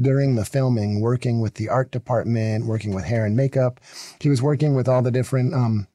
during 0.00 0.36
the 0.36 0.44
filming, 0.44 1.00
working 1.00 1.40
with 1.40 1.54
the 1.54 1.68
art 1.68 1.90
department, 1.90 2.66
working 2.66 2.94
with 2.94 3.04
hair 3.04 3.26
and 3.26 3.36
makeup. 3.36 3.80
He 4.20 4.28
was 4.28 4.40
working 4.40 4.74
with 4.74 4.88
all 4.88 5.02
the 5.02 5.10
different. 5.10 5.54
Um, 5.54 5.88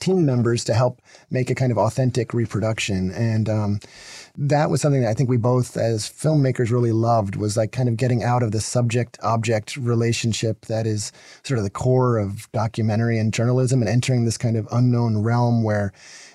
team 0.00 0.24
members 0.24 0.64
to 0.64 0.74
help 0.74 1.02
make 1.30 1.50
a 1.50 1.54
kind 1.54 1.70
of 1.70 1.76
authentic 1.76 2.32
reproduction 2.32 3.10
and 3.12 3.48
um, 3.48 3.80
that 4.36 4.70
was 4.70 4.80
something 4.80 5.02
that 5.02 5.10
I 5.10 5.14
think 5.14 5.28
we 5.28 5.36
both, 5.36 5.76
as 5.76 6.08
filmmakers, 6.08 6.70
really 6.70 6.92
loved 6.92 7.36
was 7.36 7.56
like 7.56 7.72
kind 7.72 7.88
of 7.88 7.96
getting 7.96 8.22
out 8.22 8.42
of 8.42 8.52
the 8.52 8.60
subject 8.60 9.18
object 9.22 9.76
relationship 9.76 10.66
that 10.66 10.86
is 10.86 11.12
sort 11.42 11.58
of 11.58 11.64
the 11.64 11.70
core 11.70 12.18
of 12.18 12.50
documentary 12.52 13.18
and 13.18 13.32
journalism 13.32 13.80
and 13.80 13.88
entering 13.88 14.24
this 14.24 14.38
kind 14.38 14.56
of 14.56 14.66
unknown 14.72 15.18
realm 15.18 15.62
where 15.62 15.92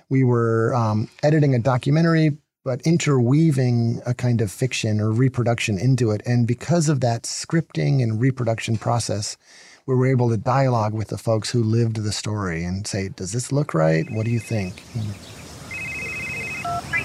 we 0.09 0.23
were 0.23 0.73
um, 0.75 1.09
editing 1.23 1.55
a 1.55 1.59
documentary 1.59 2.37
but 2.63 2.81
interweaving 2.81 4.01
a 4.05 4.13
kind 4.13 4.41
of 4.41 4.51
fiction 4.51 4.99
or 4.99 5.09
reproduction 5.09 5.79
into 5.79 6.11
it. 6.11 6.21
And 6.25 6.45
because 6.45 6.89
of 6.89 6.99
that 6.99 7.23
scripting 7.23 8.03
and 8.03 8.19
reproduction 8.19 8.77
process, 8.77 9.37
we 9.85 9.95
were 9.95 10.05
able 10.05 10.29
to 10.29 10.35
dialogue 10.35 10.93
with 10.93 11.07
the 11.07 11.17
folks 11.17 11.49
who 11.49 11.63
lived 11.63 11.95
the 11.95 12.11
story 12.11 12.65
and 12.65 12.85
say, 12.85 13.07
Does 13.07 13.31
this 13.31 13.53
look 13.53 13.73
right? 13.73 14.05
What 14.11 14.25
do 14.25 14.31
you 14.31 14.39
think? 14.41 14.81
Free 14.81 15.36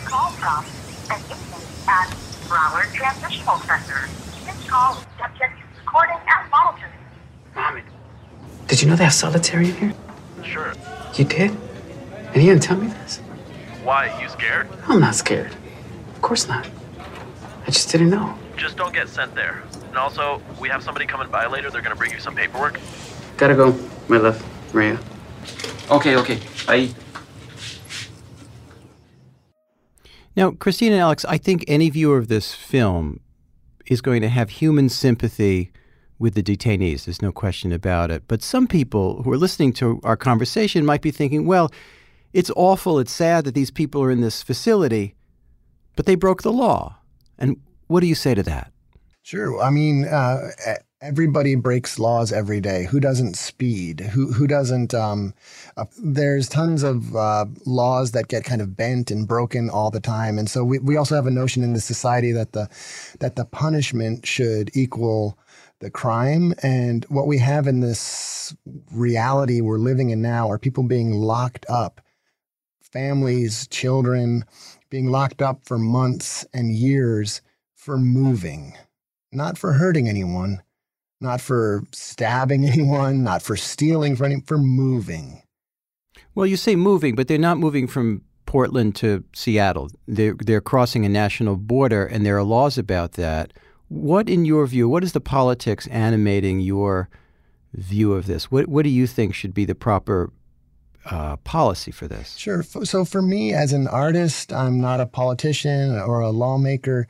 call 0.04 0.30
from 0.32 0.64
an 1.10 1.20
inmate 1.24 1.88
at 1.88 2.08
Broward 2.48 2.92
Transitional 2.94 3.58
Center. 3.58 4.08
This 4.44 4.68
call 4.68 4.94
is 4.94 5.06
subject 5.18 5.58
to 5.58 5.80
recording 5.80 6.16
and 6.16 6.50
monitoring. 6.50 6.92
Mohammed, 7.54 7.84
did 8.68 8.82
you 8.82 8.88
know 8.88 8.96
they 8.96 9.04
have 9.04 9.12
solitary 9.12 9.68
in 9.68 9.74
here? 9.76 9.94
Sure. 10.44 10.72
You 11.14 11.24
did? 11.24 11.50
And 12.32 12.42
you 12.42 12.50
didn't 12.50 12.62
tell 12.62 12.76
me 12.76 12.88
this? 12.88 13.18
Why? 13.84 14.18
You 14.20 14.28
scared? 14.28 14.68
I'm 14.88 15.00
not 15.00 15.14
scared. 15.14 15.52
Of 16.14 16.22
course 16.22 16.48
not. 16.48 16.68
I 17.66 17.70
just 17.70 17.90
didn't 17.90 18.10
know. 18.10 18.38
Just 18.56 18.76
don't 18.76 18.92
get 18.94 19.08
sent 19.08 19.34
there. 19.34 19.62
And 19.88 19.96
also, 19.98 20.40
we 20.60 20.68
have 20.68 20.82
somebody 20.82 21.04
coming 21.06 21.28
by 21.28 21.46
later. 21.46 21.70
They're 21.70 21.82
gonna 21.82 21.96
bring 21.96 22.12
you 22.12 22.18
some 22.20 22.34
paperwork. 22.34 22.80
Gotta 23.36 23.54
go, 23.54 23.78
my 24.08 24.18
love, 24.18 24.42
Maria. 24.72 24.98
Okay, 25.90 26.16
okay. 26.16 26.40
Bye. 26.66 26.88
Now, 30.36 30.52
Cristina 30.52 30.94
and 30.94 31.02
Alex, 31.02 31.24
I 31.26 31.38
think 31.38 31.64
any 31.68 31.90
viewer 31.90 32.18
of 32.18 32.28
this 32.28 32.54
film 32.54 33.20
is 33.86 34.00
going 34.00 34.22
to 34.22 34.28
have 34.28 34.50
human 34.50 34.88
sympathy 34.88 35.72
with 36.18 36.34
the 36.34 36.42
detainees. 36.42 37.04
There's 37.04 37.20
no 37.20 37.32
question 37.32 37.72
about 37.72 38.10
it. 38.10 38.22
But 38.28 38.42
some 38.42 38.66
people 38.66 39.22
who 39.24 39.32
are 39.32 39.36
listening 39.36 39.72
to 39.74 40.00
our 40.04 40.16
conversation 40.16 40.86
might 40.86 41.02
be 41.02 41.10
thinking, 41.10 41.46
well, 41.46 41.70
it's 42.32 42.50
awful, 42.56 42.98
it's 42.98 43.12
sad 43.12 43.44
that 43.44 43.54
these 43.54 43.70
people 43.70 44.02
are 44.02 44.10
in 44.10 44.20
this 44.20 44.42
facility, 44.42 45.14
but 45.96 46.06
they 46.06 46.14
broke 46.14 46.42
the 46.42 46.52
law. 46.52 46.96
And 47.38 47.56
what 47.88 48.00
do 48.00 48.06
you 48.06 48.14
say 48.14 48.34
to 48.34 48.42
that? 48.44 48.72
Sure. 49.22 49.60
I 49.60 49.70
mean, 49.70 50.06
uh, 50.06 50.48
everybody 51.02 51.56
breaks 51.56 51.98
laws 51.98 52.32
every 52.32 52.60
day. 52.60 52.84
Who 52.84 53.00
doesn't 53.00 53.34
speed? 53.36 54.00
Who 54.00 54.32
who 54.32 54.46
doesn't? 54.46 54.94
Um, 54.94 55.34
uh, 55.76 55.84
there's 55.98 56.48
tons 56.48 56.82
of 56.82 57.14
uh, 57.16 57.46
laws 57.66 58.12
that 58.12 58.28
get 58.28 58.44
kind 58.44 58.62
of 58.62 58.76
bent 58.76 59.10
and 59.10 59.26
broken 59.26 59.68
all 59.68 59.90
the 59.90 60.00
time, 60.00 60.38
and 60.38 60.48
so 60.48 60.64
we, 60.64 60.78
we 60.78 60.96
also 60.96 61.16
have 61.16 61.26
a 61.26 61.30
notion 61.30 61.64
in 61.64 61.72
the 61.74 61.80
society 61.80 62.32
that 62.32 62.52
the 62.52 62.68
that 63.20 63.36
the 63.36 63.44
punishment 63.44 64.24
should 64.24 64.70
equal 64.74 65.36
the 65.80 65.90
crime. 65.90 66.54
And 66.62 67.04
what 67.06 67.26
we 67.26 67.38
have 67.38 67.66
in 67.66 67.80
this 67.80 68.54
reality 68.92 69.60
we're 69.60 69.78
living 69.78 70.10
in 70.10 70.22
now 70.22 70.48
are 70.48 70.58
people 70.58 70.84
being 70.84 71.12
locked 71.12 71.66
up, 71.68 72.00
families, 72.80 73.66
children 73.68 74.44
being 74.90 75.10
locked 75.10 75.42
up 75.42 75.64
for 75.64 75.78
months 75.78 76.46
and 76.54 76.72
years 76.72 77.42
for 77.74 77.98
moving, 77.98 78.76
not 79.32 79.58
for 79.58 79.72
hurting 79.72 80.08
anyone 80.08 80.62
not 81.22 81.40
for 81.40 81.84
stabbing 81.92 82.64
anyone, 82.68 83.22
not 83.22 83.42
for 83.42 83.56
stealing, 83.56 84.16
for 84.16 84.24
any, 84.24 84.40
for 84.40 84.58
moving. 84.58 85.42
Well, 86.34 86.46
you 86.46 86.56
say 86.56 86.76
moving, 86.76 87.14
but 87.14 87.28
they're 87.28 87.38
not 87.38 87.58
moving 87.58 87.86
from 87.86 88.22
Portland 88.46 88.94
to 88.96 89.24
Seattle. 89.34 89.90
They're 90.06 90.34
they're 90.34 90.60
crossing 90.60 91.04
a 91.06 91.08
national 91.08 91.56
border, 91.56 92.04
and 92.04 92.24
there 92.24 92.36
are 92.36 92.42
laws 92.42 92.78
about 92.78 93.12
that. 93.12 93.52
What, 93.88 94.28
in 94.28 94.44
your 94.46 94.66
view, 94.66 94.88
what 94.88 95.04
is 95.04 95.12
the 95.12 95.20
politics 95.20 95.86
animating 95.88 96.60
your 96.60 97.08
view 97.74 98.12
of 98.14 98.26
this? 98.26 98.50
What 98.50 98.68
what 98.68 98.84
do 98.84 98.90
you 98.90 99.06
think 99.06 99.34
should 99.34 99.54
be 99.54 99.64
the 99.64 99.74
proper 99.74 100.32
uh, 101.10 101.36
policy 101.38 101.90
for 101.90 102.08
this? 102.08 102.36
Sure. 102.36 102.62
So 102.62 103.04
for 103.04 103.22
me, 103.22 103.52
as 103.52 103.72
an 103.72 103.88
artist, 103.88 104.52
I'm 104.52 104.80
not 104.80 105.00
a 105.00 105.06
politician 105.06 105.98
or 105.98 106.20
a 106.20 106.30
lawmaker, 106.30 107.06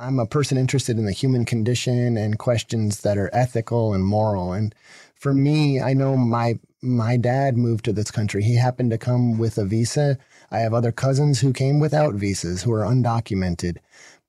I'm 0.00 0.20
a 0.20 0.26
person 0.26 0.56
interested 0.56 0.96
in 0.96 1.06
the 1.06 1.12
human 1.12 1.44
condition 1.44 2.16
and 2.16 2.38
questions 2.38 3.00
that 3.00 3.18
are 3.18 3.30
ethical 3.32 3.94
and 3.94 4.04
moral. 4.04 4.52
And 4.52 4.72
for 5.16 5.34
me, 5.34 5.80
I 5.80 5.92
know 5.92 6.16
my 6.16 6.58
my 6.80 7.16
dad 7.16 7.56
moved 7.56 7.84
to 7.86 7.92
this 7.92 8.12
country. 8.12 8.44
He 8.44 8.54
happened 8.56 8.92
to 8.92 8.98
come 8.98 9.38
with 9.38 9.58
a 9.58 9.64
visa. 9.64 10.16
I 10.52 10.58
have 10.58 10.72
other 10.72 10.92
cousins 10.92 11.40
who 11.40 11.52
came 11.52 11.80
without 11.80 12.14
visas 12.14 12.62
who 12.62 12.72
are 12.72 12.84
undocumented. 12.84 13.78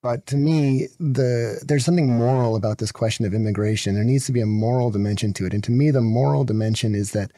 But 0.02 0.26
to 0.28 0.38
me, 0.38 0.88
the 1.00 1.64
there's 1.64 1.86
something 1.86 2.18
moral 2.18 2.56
about 2.56 2.80
this 2.80 2.92
question 2.92 3.26
of 3.26 3.36
immigration. 3.36 3.94
There 3.94 4.04
needs 4.04 4.26
to 4.26 4.32
be 4.32 4.42
a 4.42 4.48
moral 4.48 4.90
dimension 4.90 5.34
to 5.34 5.46
it. 5.46 5.54
And 5.54 5.64
to 5.66 5.72
me, 5.72 5.92
the 5.92 6.02
moral 6.02 6.46
dimension 6.46 6.96
is 6.96 7.12
that 7.12 7.32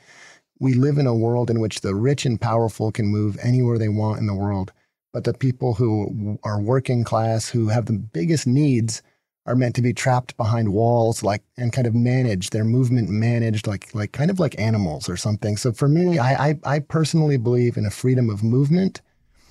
we 0.58 0.74
live 0.74 0.98
in 0.98 1.08
a 1.08 1.16
world 1.16 1.50
in 1.50 1.60
which 1.60 1.82
the 1.82 1.96
rich 1.96 2.26
and 2.26 2.40
powerful 2.40 2.94
can 2.94 3.08
move 3.08 3.38
anywhere 3.44 3.78
they 3.78 3.90
want 3.90 4.20
in 4.20 4.28
the 4.28 4.36
world 4.36 4.72
but 5.14 5.24
the 5.24 5.34
people 5.34 5.74
who 5.74 6.40
are 6.44 6.62
working 6.62 7.04
class, 7.04 7.50
who 7.50 7.68
have 7.68 7.86
the 7.86 7.94
biggest 7.94 8.48
needs, 8.48 9.02
are 9.46 9.56
meant 9.56 9.76
to 9.76 9.82
be 9.82 9.94
trapped 9.94 10.38
behind 10.38 10.72
walls, 10.72 11.24
like 11.24 11.44
and 11.58 11.74
kind 11.74 11.88
of 11.88 11.96
managed 11.96 12.54
their 12.54 12.64
movement 12.64 13.10
managed, 13.10 13.68
like 13.68 13.94
like 13.94 14.12
kind 14.12 14.30
of 14.30 14.40
like 14.40 14.60
animals 14.60 15.10
or 15.10 15.18
something. 15.18 15.58
So 15.58 15.72
for 15.72 15.88
me, 15.88 16.20
I 16.20 16.50
I, 16.50 16.60
I 16.64 16.80
personally 16.80 17.38
believe 17.38 17.78
in 17.78 17.86
a 17.86 17.92
freedom 17.92 18.30
of 18.30 18.44
movement. 18.44 19.02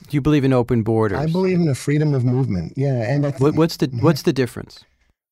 Do 0.09 0.17
you 0.17 0.21
believe 0.21 0.45
in 0.45 0.53
open 0.53 0.83
borders? 0.83 1.19
I 1.19 1.27
believe 1.27 1.61
in 1.61 1.69
a 1.69 1.75
freedom 1.75 2.15
of 2.15 2.25
movement. 2.25 2.75
Yeah, 2.77 3.03
and 3.03 3.25
what, 3.39 3.55
what's 3.55 3.77
the 3.77 3.89
what's 4.01 4.23
the 4.23 4.33
difference? 4.33 4.85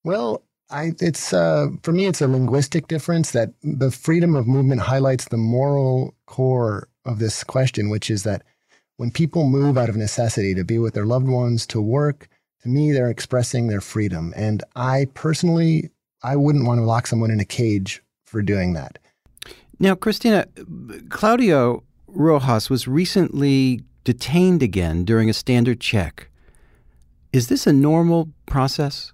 Well, 0.05 0.43
I, 0.71 0.93
it's 1.01 1.33
uh, 1.33 1.69
for 1.83 1.93
me, 1.93 2.07
it's 2.07 2.21
a 2.21 2.29
linguistic 2.29 2.89
difference 2.89 3.31
that 3.33 3.53
the 3.63 3.91
freedom 3.91 4.35
of 4.35 4.47
movement 4.47 4.83
highlights 4.83 5.27
the 5.27 5.37
moral 5.37 6.15
core 6.27 6.89
of 7.05 7.19
this 7.19 7.43
question, 7.43 7.89
which 7.89 8.11
is 8.11 8.25
that 8.25 8.43
when 8.99 9.11
people 9.12 9.49
move 9.49 9.78
out 9.78 9.88
of 9.88 9.97
necessity 9.97 10.55
to 10.55 10.64
be 10.64 10.76
with 10.76 10.93
their 10.93 11.07
loved 11.07 11.28
ones, 11.28 11.67
to 11.69 11.81
work, 11.81 12.28
to 12.62 12.69
me, 12.69 12.93
they're 12.93 13.11
expressing 13.11 13.69
their 13.69 13.81
freedom. 13.81 14.35
And 14.37 14.62
I 14.75 15.07
personally, 15.14 15.90
I 16.23 16.35
wouldn't 16.35 16.67
want 16.67 16.78
to 16.78 16.85
lock 16.85 17.07
someone 17.07 17.31
in 17.31 17.40
a 17.40 17.45
cage 17.45 18.02
for 18.26 18.43
doing 18.43 18.73
that. 18.75 18.99
Now, 19.78 19.95
Cristina, 19.95 20.47
Claudio 21.09 21.85
Rojas 22.09 22.69
was 22.69 22.88
recently 22.88 23.83
detained 24.02 24.64
again 24.64 25.05
during 25.05 25.31
a 25.31 25.35
standard 25.35 25.81
check. 25.81 26.28
Is 27.33 27.47
this 27.47 27.69
a 27.69 27.73
normal 27.73 28.31
process? 28.47 29.12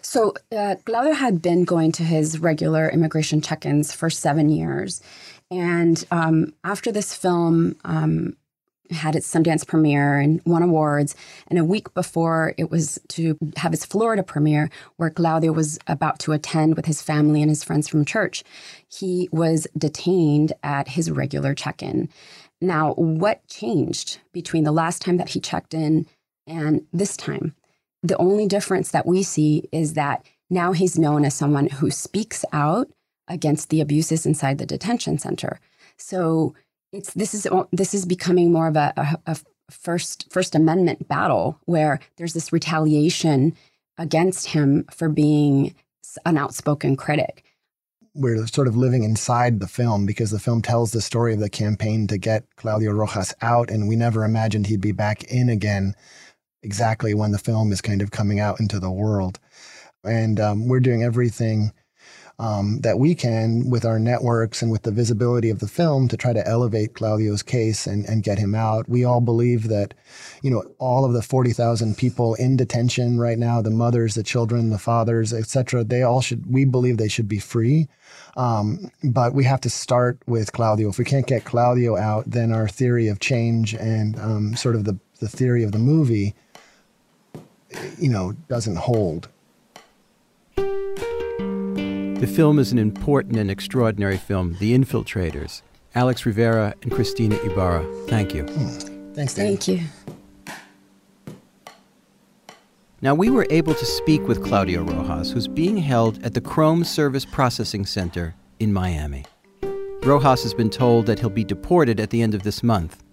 So, 0.00 0.32
uh, 0.56 0.76
Claudio 0.86 1.12
had 1.12 1.42
been 1.42 1.64
going 1.64 1.92
to 1.92 2.04
his 2.04 2.38
regular 2.38 2.88
immigration 2.88 3.42
check 3.42 3.66
ins 3.66 3.92
for 3.92 4.08
seven 4.08 4.48
years. 4.48 5.02
And 5.50 6.02
um, 6.10 6.54
after 6.62 6.90
this 6.90 7.14
film, 7.14 7.76
um, 7.84 8.36
had 8.90 9.16
its 9.16 9.32
Sundance 9.32 9.66
premiere 9.66 10.18
and 10.18 10.40
won 10.44 10.62
awards. 10.62 11.16
And 11.48 11.58
a 11.58 11.64
week 11.64 11.92
before 11.94 12.54
it 12.58 12.70
was 12.70 12.98
to 13.08 13.38
have 13.56 13.72
its 13.72 13.84
Florida 13.84 14.22
premiere, 14.22 14.70
where 14.96 15.10
Claudio 15.10 15.52
was 15.52 15.78
about 15.86 16.18
to 16.20 16.32
attend 16.32 16.76
with 16.76 16.86
his 16.86 17.02
family 17.02 17.40
and 17.42 17.50
his 17.50 17.64
friends 17.64 17.88
from 17.88 18.04
church, 18.04 18.44
he 18.88 19.28
was 19.32 19.66
detained 19.76 20.52
at 20.62 20.88
his 20.88 21.10
regular 21.10 21.54
check 21.54 21.82
in. 21.82 22.08
Now, 22.60 22.94
what 22.94 23.46
changed 23.48 24.18
between 24.32 24.64
the 24.64 24.72
last 24.72 25.02
time 25.02 25.16
that 25.16 25.30
he 25.30 25.40
checked 25.40 25.74
in 25.74 26.06
and 26.46 26.86
this 26.92 27.16
time? 27.16 27.54
The 28.02 28.16
only 28.18 28.46
difference 28.46 28.90
that 28.90 29.06
we 29.06 29.22
see 29.22 29.68
is 29.72 29.94
that 29.94 30.26
now 30.50 30.72
he's 30.72 30.98
known 30.98 31.24
as 31.24 31.34
someone 31.34 31.68
who 31.68 31.90
speaks 31.90 32.44
out 32.52 32.88
against 33.28 33.70
the 33.70 33.80
abuses 33.80 34.26
inside 34.26 34.58
the 34.58 34.66
detention 34.66 35.18
center. 35.18 35.58
So 35.96 36.54
it's 36.94 37.12
this 37.14 37.34
is 37.34 37.46
this 37.72 37.94
is 37.94 38.06
becoming 38.06 38.52
more 38.52 38.68
of 38.68 38.76
a, 38.76 38.92
a, 38.96 39.32
a 39.32 39.36
first 39.70 40.32
First 40.32 40.54
Amendment 40.54 41.08
battle 41.08 41.58
where 41.64 42.00
there's 42.16 42.34
this 42.34 42.52
retaliation 42.52 43.54
against 43.98 44.46
him 44.46 44.84
for 44.90 45.08
being 45.08 45.74
an 46.24 46.36
outspoken 46.38 46.96
critic. 46.96 47.44
We're 48.14 48.46
sort 48.46 48.68
of 48.68 48.76
living 48.76 49.02
inside 49.02 49.58
the 49.58 49.66
film 49.66 50.06
because 50.06 50.30
the 50.30 50.38
film 50.38 50.62
tells 50.62 50.92
the 50.92 51.00
story 51.00 51.34
of 51.34 51.40
the 51.40 51.50
campaign 51.50 52.06
to 52.06 52.18
get 52.18 52.44
Claudio 52.56 52.92
Rojas 52.92 53.34
out, 53.42 53.70
and 53.70 53.88
we 53.88 53.96
never 53.96 54.24
imagined 54.24 54.66
he'd 54.68 54.80
be 54.80 54.92
back 54.92 55.24
in 55.24 55.48
again 55.48 55.94
exactly 56.62 57.12
when 57.12 57.32
the 57.32 57.38
film 57.38 57.72
is 57.72 57.80
kind 57.80 58.00
of 58.02 58.12
coming 58.12 58.38
out 58.38 58.60
into 58.60 58.78
the 58.78 58.90
world. 58.90 59.40
And 60.04 60.38
um, 60.38 60.68
we're 60.68 60.80
doing 60.80 61.02
everything 61.02 61.72
um, 62.38 62.80
that 62.80 62.98
we 62.98 63.14
can 63.14 63.70
with 63.70 63.84
our 63.84 63.98
networks 63.98 64.60
and 64.60 64.70
with 64.72 64.82
the 64.82 64.90
visibility 64.90 65.50
of 65.50 65.60
the 65.60 65.68
film 65.68 66.08
to 66.08 66.16
try 66.16 66.32
to 66.32 66.46
elevate 66.46 66.94
Claudio's 66.94 67.42
case 67.42 67.86
and, 67.86 68.04
and 68.06 68.24
get 68.24 68.38
him 68.38 68.54
out. 68.54 68.88
We 68.88 69.04
all 69.04 69.20
believe 69.20 69.68
that, 69.68 69.94
you 70.42 70.50
know, 70.50 70.64
all 70.78 71.04
of 71.04 71.12
the 71.12 71.22
40,000 71.22 71.96
people 71.96 72.34
in 72.34 72.56
detention 72.56 73.18
right 73.18 73.38
now, 73.38 73.62
the 73.62 73.70
mothers, 73.70 74.14
the 74.14 74.24
children, 74.24 74.70
the 74.70 74.78
fathers, 74.78 75.32
etc., 75.32 75.84
they 75.84 76.02
all 76.02 76.20
should, 76.20 76.52
we 76.52 76.64
believe 76.64 76.96
they 76.96 77.08
should 77.08 77.28
be 77.28 77.38
free. 77.38 77.88
Um, 78.36 78.90
but 79.04 79.32
we 79.32 79.44
have 79.44 79.60
to 79.60 79.70
start 79.70 80.18
with 80.26 80.52
Claudio. 80.52 80.88
If 80.88 80.98
we 80.98 81.04
can't 81.04 81.26
get 81.26 81.44
Claudio 81.44 81.96
out, 81.96 82.28
then 82.28 82.50
our 82.50 82.66
theory 82.66 83.06
of 83.06 83.20
change 83.20 83.74
and 83.74 84.18
um, 84.18 84.56
sort 84.56 84.74
of 84.74 84.84
the, 84.84 84.98
the 85.20 85.28
theory 85.28 85.62
of 85.62 85.70
the 85.70 85.78
movie, 85.78 86.34
you 87.96 88.10
know, 88.10 88.32
doesn't 88.48 88.76
hold. 88.76 89.28
The 92.24 92.32
film 92.32 92.58
is 92.58 92.72
an 92.72 92.78
important 92.78 93.36
and 93.36 93.50
extraordinary 93.50 94.16
film, 94.16 94.56
The 94.58 94.74
Infiltrators. 94.74 95.60
Alex 95.94 96.24
Rivera 96.24 96.72
and 96.80 96.90
Cristina 96.90 97.36
Ibarra, 97.44 97.84
thank 98.06 98.32
you. 98.32 98.44
Mm. 98.44 99.14
Thanks, 99.14 99.34
Dan. 99.34 99.58
Thank 99.58 99.68
you. 99.68 100.54
Now, 103.02 103.14
we 103.14 103.28
were 103.28 103.46
able 103.50 103.74
to 103.74 103.84
speak 103.84 104.26
with 104.26 104.42
Claudio 104.42 104.84
Rojas, 104.84 105.32
who's 105.32 105.46
being 105.46 105.76
held 105.76 106.24
at 106.24 106.32
the 106.32 106.40
Krome 106.40 106.86
Service 106.86 107.26
Processing 107.26 107.84
Center 107.84 108.34
in 108.58 108.72
Miami. 108.72 109.26
Rojas 110.02 110.44
has 110.44 110.54
been 110.54 110.70
told 110.70 111.04
that 111.04 111.18
he'll 111.18 111.28
be 111.28 111.44
deported 111.44 112.00
at 112.00 112.08
the 112.08 112.22
end 112.22 112.34
of 112.34 112.42
this 112.42 112.62
month, 112.62 113.04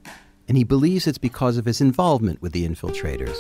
and 0.48 0.56
he 0.56 0.64
believes 0.64 1.06
it's 1.06 1.18
because 1.18 1.58
of 1.58 1.66
his 1.66 1.82
involvement 1.82 2.42
with 2.42 2.54
the 2.54 2.66
infiltrators. 2.66 3.36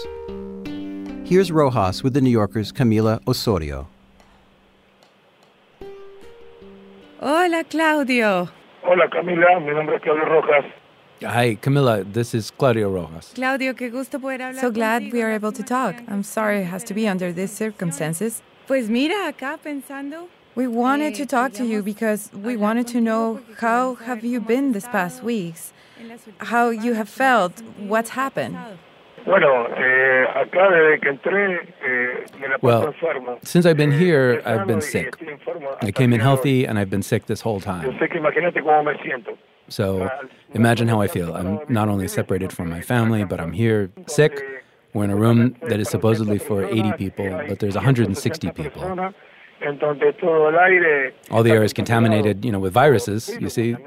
Here's 1.25 1.50
Rojas 1.50 2.04
with 2.04 2.13
the 2.13 2.20
New 2.20 2.30
Yorker's 2.30 2.74
Camila 2.74 3.25
Osorio. 3.25 3.88
Hola, 7.24 7.63
Claudio. 7.63 8.50
Hola, 8.84 9.08
Camila. 9.08 9.60
Mi 9.60 9.72
nombre 9.75 9.98
es 9.98 10.01
Claudio 10.01 10.25
Rojas. 10.25 10.66
Hi, 11.22 11.56
Camila. 11.56 12.04
This 12.04 12.34
is 12.34 12.50
Claudio 12.50 12.90
Rojas. 12.90 13.34
Claudio, 13.36 13.75
qué 13.75 13.92
gusto 13.92 14.18
poder 14.18 14.42
hablar 14.42 14.60
So 14.60 14.72
glad 14.72 15.13
we 15.13 15.22
are 15.22 15.30
able 15.32 15.51
to 15.51 15.62
talk. 15.62 15.94
I'm 16.08 16.24
sorry 16.24 16.62
it 16.62 16.66
has 16.66 16.84
to 16.86 16.96
be 16.96 17.08
under 17.08 17.32
these 17.32 17.51
circumstances. 17.51 18.42
Pues 18.66 18.90
mira, 18.90 19.28
acá 19.32 19.60
pensando. 19.63 20.30
We 20.56 20.66
wanted 20.66 21.13
to 21.13 21.28
talk 21.28 21.54
to 21.54 21.63
you 21.63 21.84
because 21.84 22.32
we 22.34 22.58
wanted 22.58 22.88
to 22.88 23.00
know 23.00 23.40
how 23.60 23.94
have 24.04 24.24
you 24.25 24.42
been 24.42 24.72
this 24.72 24.88
past 24.88 25.24
weeks? 25.24 25.74
How 26.40 26.72
you 26.72 26.96
have 26.96 27.08
felt? 27.08 27.62
What's 27.78 28.10
happened? 28.10 28.58
Bueno, 29.25 29.68
eh, 29.78 30.26
acá 30.36 30.69
desde 30.72 31.00
que 31.00 31.10
entré, 31.10 31.56
eh, 31.56 32.26
me 32.39 32.48
la 32.50 32.58
Well, 32.62 32.93
since 33.43 33.65
I've 33.67 33.78
been 33.78 33.91
here, 33.91 34.39
Eh, 34.39 34.41
I've 34.45 34.65
been 34.65 34.82
sick. 34.82 35.15
I 35.82 35.91
came 35.91 36.13
in 36.13 36.13
el 36.13 36.17
día 36.17 36.17
de 36.17 36.17
hoy. 36.17 36.19
healthy 36.19 36.65
and 36.65 36.80
I've 36.80 36.89
been 36.89 37.04
sick 37.04 37.26
this 37.26 37.41
whole 37.41 37.60
time. 37.60 37.84
sé 38.00 38.10
que 38.10 38.17
imagínate 38.17 38.62
cómo 38.62 38.84
me 38.84 38.93
siento. 39.04 39.38
So 39.67 40.10
imagine 40.54 40.88
how 40.89 41.02
I 41.02 41.08
feel. 41.08 41.34
I'm 41.36 41.60
not 41.69 41.88
only 41.88 42.08
separated 42.08 42.52
from 42.52 42.69
my 42.69 42.82
family, 42.82 43.24
but 43.24 43.39
I'm 43.39 43.54
here 43.54 43.89
sick. 44.08 44.43
We're 44.93 45.06
in 45.06 45.12
a 45.12 45.15
room 45.15 45.56
that 45.69 45.80
is 45.80 45.88
supposedly 45.88 46.38
for 46.38 46.65
80 46.65 46.91
people, 46.98 47.30
but 47.48 47.60
there's 47.60 47.76
160 47.76 48.52
people. 48.52 48.82
Personas, 48.82 49.13
en 49.62 49.78
donde 49.78 50.12
todo 50.19 50.50
el 50.50 50.58
aire 50.60 51.13
All 51.30 51.43
the 51.43 51.52
air 51.52 51.63
is 51.63 51.72
contaminated, 51.74 52.43
you 52.43 52.52
know, 52.52 52.60
with 52.60 52.74
viruses, 52.74 53.30
you 53.39 53.50
see. 53.50 53.78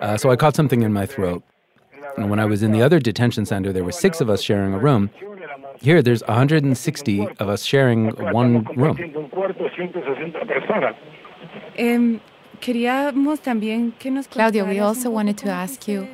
Uh, 0.00 0.16
so 0.16 0.30
I 0.30 0.36
caught 0.36 0.54
something 0.54 0.82
in 0.82 0.92
my 0.92 1.06
throat. 1.06 1.42
And 2.16 2.30
when 2.30 2.38
I 2.38 2.44
was 2.44 2.62
in 2.62 2.72
the 2.72 2.82
other 2.82 2.98
detention 3.00 3.44
center, 3.46 3.72
there 3.72 3.84
were 3.84 3.92
six 3.92 4.20
of 4.20 4.28
us 4.30 4.40
sharing 4.42 4.72
a 4.74 4.78
room. 4.78 5.10
Here, 5.80 6.00
there's 6.02 6.22
160 6.22 7.28
of 7.38 7.48
us 7.48 7.64
sharing 7.64 8.10
one 8.32 8.64
room. 8.76 8.96
compartiendo 8.96 9.18
un 9.18 9.28
cuarto 9.28 9.64
160 9.64 10.38
personas. 10.46 10.94
Em, 11.76 12.20
queríamos 12.60 13.40
también 13.40 13.92
que 13.98 14.10
nos 14.10 14.26
Claudio, 14.28 14.64
we 14.64 14.78
also 14.78 15.10
wanted 15.10 15.36
to 15.38 15.48
ask 15.48 15.88
you 15.88 16.06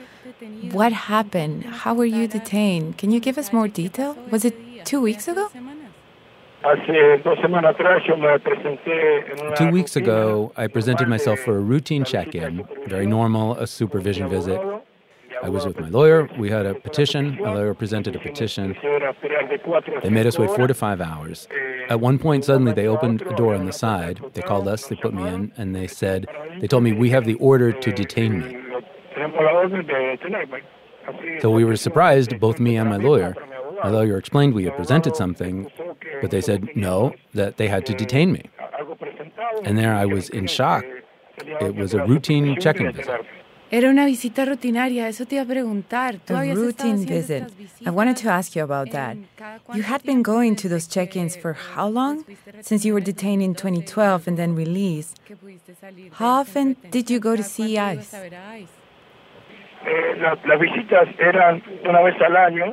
what 0.73 0.93
happened? 0.93 1.65
How 1.65 1.95
were 1.95 2.07
you 2.07 2.27
detained? 2.27 2.97
Can 2.97 3.11
you 3.11 3.21
give 3.21 3.37
us 3.39 3.53
more 3.53 3.69
detail? 3.69 4.17
Was 4.31 4.45
it 4.45 4.55
two 4.85 5.01
weeks 5.01 5.29
ago? 5.29 5.49
Hace 6.63 7.23
dos 7.25 7.39
semanas 7.41 7.75
atrás 7.75 8.03
yo 8.07 8.17
me 8.19 8.39
presenté 8.39 9.33
en 9.33 9.47
una 9.47 9.55
Two 9.57 9.71
weeks 9.71 9.97
ago, 9.97 10.53
I 10.59 10.67
presented 10.67 11.09
myself 11.09 11.41
for 11.41 11.57
a 11.57 11.61
routine 11.61 12.05
check 12.05 12.35
in, 12.35 12.65
very 12.87 13.07
normal, 13.07 13.57
a 13.59 13.67
supervision 13.67 14.29
visit. 14.29 14.61
I 15.43 15.49
was 15.49 15.67
with 15.67 15.79
my 15.81 15.89
lawyer. 15.89 16.29
We 16.39 16.51
had 16.51 16.67
a 16.67 16.75
petition. 16.75 17.39
My 17.41 17.55
lawyer 17.55 17.75
presented 17.75 18.15
a 18.15 18.19
petition. 18.19 18.77
They 20.03 20.11
made 20.11 20.27
us 20.27 20.39
wait 20.39 20.51
four 20.51 20.67
to 20.67 20.75
five 20.75 21.01
hours. 21.01 21.49
At 21.89 22.01
one 22.01 22.19
point, 22.19 22.45
suddenly, 22.45 22.73
they 22.73 22.87
opened 22.87 23.23
a 23.23 23.35
door 23.35 23.55
on 23.55 23.67
the 23.67 23.73
side. 23.73 24.21
They 24.35 24.43
called 24.43 24.69
us, 24.69 24.87
they 24.87 24.97
put 24.97 25.15
me 25.15 25.27
in, 25.27 25.53
and 25.57 25.75
they 25.75 25.87
said, 25.87 26.27
they 26.61 26.67
told 26.67 26.83
me, 26.83 26.93
we 26.93 27.11
have 27.11 27.25
the 27.25 27.35
order 27.35 27.73
to 27.73 27.93
detain 27.93 28.39
me. 28.39 28.57
So 31.41 31.51
we 31.51 31.65
were 31.65 31.77
surprised, 31.77 32.39
both 32.39 32.61
me 32.61 32.77
and 32.77 32.89
my 32.89 32.97
lawyer. 32.97 33.35
My 33.83 33.91
lawyer 33.91 34.19
explained 34.19 34.55
we 34.55 34.65
had 34.65 34.77
presented 34.77 35.17
something, 35.17 35.71
but 36.21 36.31
they 36.31 36.41
said 36.41 36.69
no, 36.77 37.15
that 37.35 37.57
they 37.57 37.69
had 37.69 37.87
to 37.87 37.95
detain 37.95 38.33
me. 38.33 38.45
And 39.65 39.79
there 39.79 39.95
I 39.95 40.05
was 40.05 40.29
in 40.29 40.47
shock. 40.47 40.85
It 41.39 41.75
was 41.75 41.95
a 41.95 42.05
routine 42.05 42.61
check 42.61 42.77
in 42.77 42.93
visit. 42.93 43.27
Era 43.73 43.89
una 43.89 44.05
visita 44.05 44.45
rutinaria, 44.45 45.07
eso 45.09 45.27
te 45.27 45.37
iba 45.37 45.45
a 45.45 45.47
preguntar. 45.47 46.17
¿Tú 46.27 46.35
A 46.35 46.43
routine 46.55 47.05
visit. 47.07 47.45
I 47.87 47.91
wanted 47.91 48.17
to 48.23 48.29
ask 48.29 48.57
you 48.57 48.65
about 48.65 48.91
that. 48.91 49.17
You 49.75 49.83
had 49.85 50.03
been 50.05 50.23
going 50.23 50.57
to 50.57 50.69
those 50.69 50.89
check 50.89 51.15
ins 51.15 51.37
for 51.37 51.55
how 51.77 51.89
long? 51.89 52.25
Since 52.63 52.85
you 52.85 52.95
were 52.95 53.05
detained 53.05 53.43
in 53.43 53.55
2012 53.55 54.27
and 54.27 54.37
then 54.37 54.57
released. 54.57 55.21
que 55.25 55.37
pudiste 55.37 55.75
salir 55.81 56.11
How 56.19 56.41
often 56.41 56.77
did 56.91 57.09
you 57.11 57.21
go 57.21 57.37
to 57.37 57.43
see 57.45 57.77
¿Cada 57.77 57.93
ICE? 57.93 57.99
ibas 58.01 58.15
a 58.15 58.21
ver 58.21 58.35
a 58.35 58.59
ICE? 58.59 58.69
Eh, 59.87 60.17
la- 60.21 60.35
las 60.45 60.61
visitas 60.61 61.09
eran 61.21 61.63
una 61.89 62.03
vez 62.03 62.15
al 62.21 62.37
año. 62.37 62.67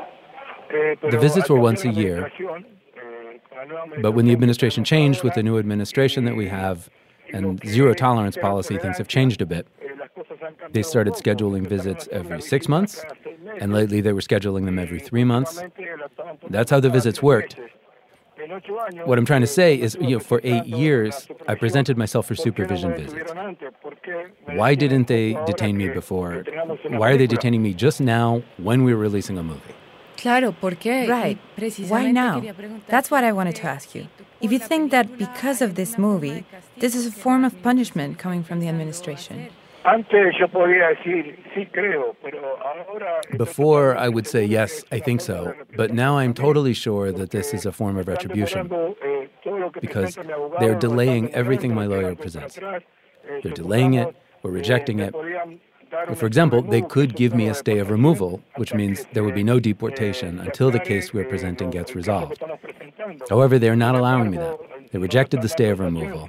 eh, 0.71 0.97
pero 0.99 1.11
The 1.11 1.17
visits 1.19 1.47
were 1.49 1.61
once 1.61 1.87
a 1.87 1.91
year. 1.91 2.23
administración, 2.25 2.65
eh, 2.95 3.39
con 3.47 3.57
la 3.59 3.65
nueva 3.65 4.01
But 4.01 4.15
when 4.15 4.25
the 4.25 4.33
administration 4.33 4.83
changed 4.83 5.23
with 5.23 5.33
the 5.35 5.43
new 5.43 5.59
administration 5.59 6.25
that 6.25 6.35
we 6.35 6.49
have, 6.49 6.89
and 7.33 7.63
zero 7.65 7.93
tolerance 7.93 8.39
policy, 8.39 8.77
things 8.79 8.97
have 8.97 9.07
changed 9.07 9.41
a 9.41 9.45
bit. 9.45 9.67
They 10.71 10.83
started 10.83 11.13
scheduling 11.13 11.67
visits 11.67 12.07
every 12.11 12.41
six 12.41 12.67
months, 12.67 13.03
and 13.59 13.73
lately 13.73 14.01
they 14.01 14.13
were 14.13 14.21
scheduling 14.21 14.65
them 14.65 14.79
every 14.79 14.99
three 14.99 15.23
months. 15.23 15.61
That's 16.49 16.71
how 16.71 16.79
the 16.79 16.89
visits 16.89 17.21
worked. 17.21 17.55
What 19.05 19.17
I'm 19.17 19.25
trying 19.25 19.41
to 19.41 19.47
say 19.47 19.79
is, 19.79 19.97
you 19.99 20.11
know, 20.11 20.19
for 20.19 20.39
eight 20.43 20.65
years, 20.65 21.27
I 21.47 21.55
presented 21.55 21.97
myself 21.97 22.27
for 22.27 22.35
supervision 22.35 22.93
visits. 22.95 23.31
Why 24.45 24.75
didn't 24.75 25.07
they 25.07 25.33
detain 25.45 25.75
me 25.77 25.89
before? 25.89 26.45
Why 26.89 27.11
are 27.11 27.17
they 27.17 27.27
detaining 27.27 27.63
me 27.63 27.73
just 27.73 27.99
now 27.99 28.43
when 28.57 28.83
we're 28.83 28.95
releasing 28.95 29.37
a 29.37 29.43
movie? 29.43 29.75
Claro, 30.17 30.51
¿por 30.51 30.71
qué? 30.71 31.07
Right. 31.07 31.37
Why 31.89 32.11
now? 32.11 32.41
That's 32.87 33.11
what 33.11 33.23
I 33.23 33.31
wanted 33.31 33.55
to 33.57 33.67
ask 33.67 33.93
you. 33.93 34.07
If 34.41 34.51
you 34.51 34.59
think 34.59 34.91
that 34.91 35.17
because 35.17 35.61
of 35.61 35.75
this 35.75 35.97
movie, 35.97 36.45
this 36.77 36.95
is 36.95 37.05
a 37.05 37.11
form 37.11 37.43
of 37.43 37.61
punishment 37.61 38.17
coming 38.17 38.43
from 38.43 38.59
the 38.59 38.67
administration. 38.67 39.49
Antes 39.89 40.35
yo 40.37 40.49
podía 40.49 40.89
decir, 40.89 41.39
sí 41.55 41.65
creo, 41.71 42.13
pero 42.21 42.57
ahora... 42.61 43.21
Before, 43.37 43.95
I 43.97 44.09
would 44.09 44.27
say, 44.27 44.43
yes, 44.45 44.83
I 44.91 44.99
think 44.99 45.21
so. 45.21 45.53
But 45.77 45.93
now 45.93 46.17
I'm 46.17 46.33
totally 46.33 46.73
sure 46.73 47.13
that 47.13 47.29
this 47.31 47.53
is 47.53 47.65
a 47.65 47.71
form 47.71 47.97
of 47.97 48.05
retribution 48.05 48.69
eh, 49.01 49.29
todo 49.41 49.57
lo 49.59 49.71
que 49.71 49.79
because 49.79 50.17
presenta 50.17 50.27
mi 50.27 50.33
abogado, 50.33 50.59
they're 50.59 50.75
delaying 50.77 51.33
everything 51.33 51.73
my 51.73 51.85
lawyer 51.85 52.15
presents. 52.15 52.57
eh, 52.57 52.81
They're 53.41 53.53
delaying 53.53 53.93
it 53.93 54.13
or 54.43 54.51
rejecting 54.51 54.99
it. 54.99 55.15
For 56.15 56.25
example, 56.25 56.61
they 56.61 56.81
could 56.81 57.15
give 57.15 57.33
me 57.33 57.47
a 57.47 57.53
stay 57.53 57.79
of 57.79 57.89
removal, 57.89 58.41
which 58.57 58.73
means 58.73 59.05
there 59.13 59.23
would 59.23 59.35
be 59.35 59.43
no 59.43 59.57
deportation 59.57 60.37
until 60.39 60.69
the 60.69 60.81
case 60.81 61.13
we're 61.13 61.23
presenting 61.29 61.69
gets 61.69 61.95
resolved. 61.95 62.43
However, 63.29 63.57
they 63.57 63.69
are 63.69 63.75
not 63.77 63.95
allowing 63.95 64.31
me 64.31 64.37
that. 64.37 64.59
They 64.91 64.99
rejected 64.99 65.41
the 65.41 65.47
stay 65.47 65.69
of 65.69 65.79
removal. 65.79 66.27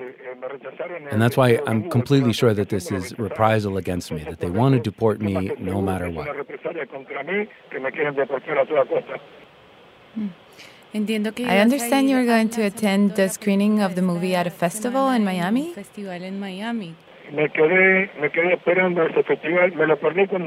And 1.10 1.20
that's 1.20 1.36
why 1.36 1.60
I'm 1.66 1.90
completely 1.90 2.32
sure 2.32 2.54
that 2.54 2.68
this 2.68 2.90
is 2.90 3.18
reprisal 3.18 3.76
against 3.76 4.10
me, 4.12 4.24
that 4.24 4.40
they 4.40 4.50
want 4.50 4.74
to 4.74 4.80
deport 4.80 5.20
me 5.20 5.52
no 5.58 5.80
matter 5.80 6.10
what. 6.10 6.28
I 10.94 11.58
understand 11.58 12.08
you're 12.08 12.24
going 12.24 12.48
to 12.50 12.62
attend 12.62 13.16
the 13.16 13.28
screening 13.28 13.80
of 13.80 13.94
the 13.94 14.02
movie 14.02 14.34
at 14.34 14.46
a 14.46 14.50
festival 14.50 15.08
in 15.10 15.24
Miami. 15.24 15.74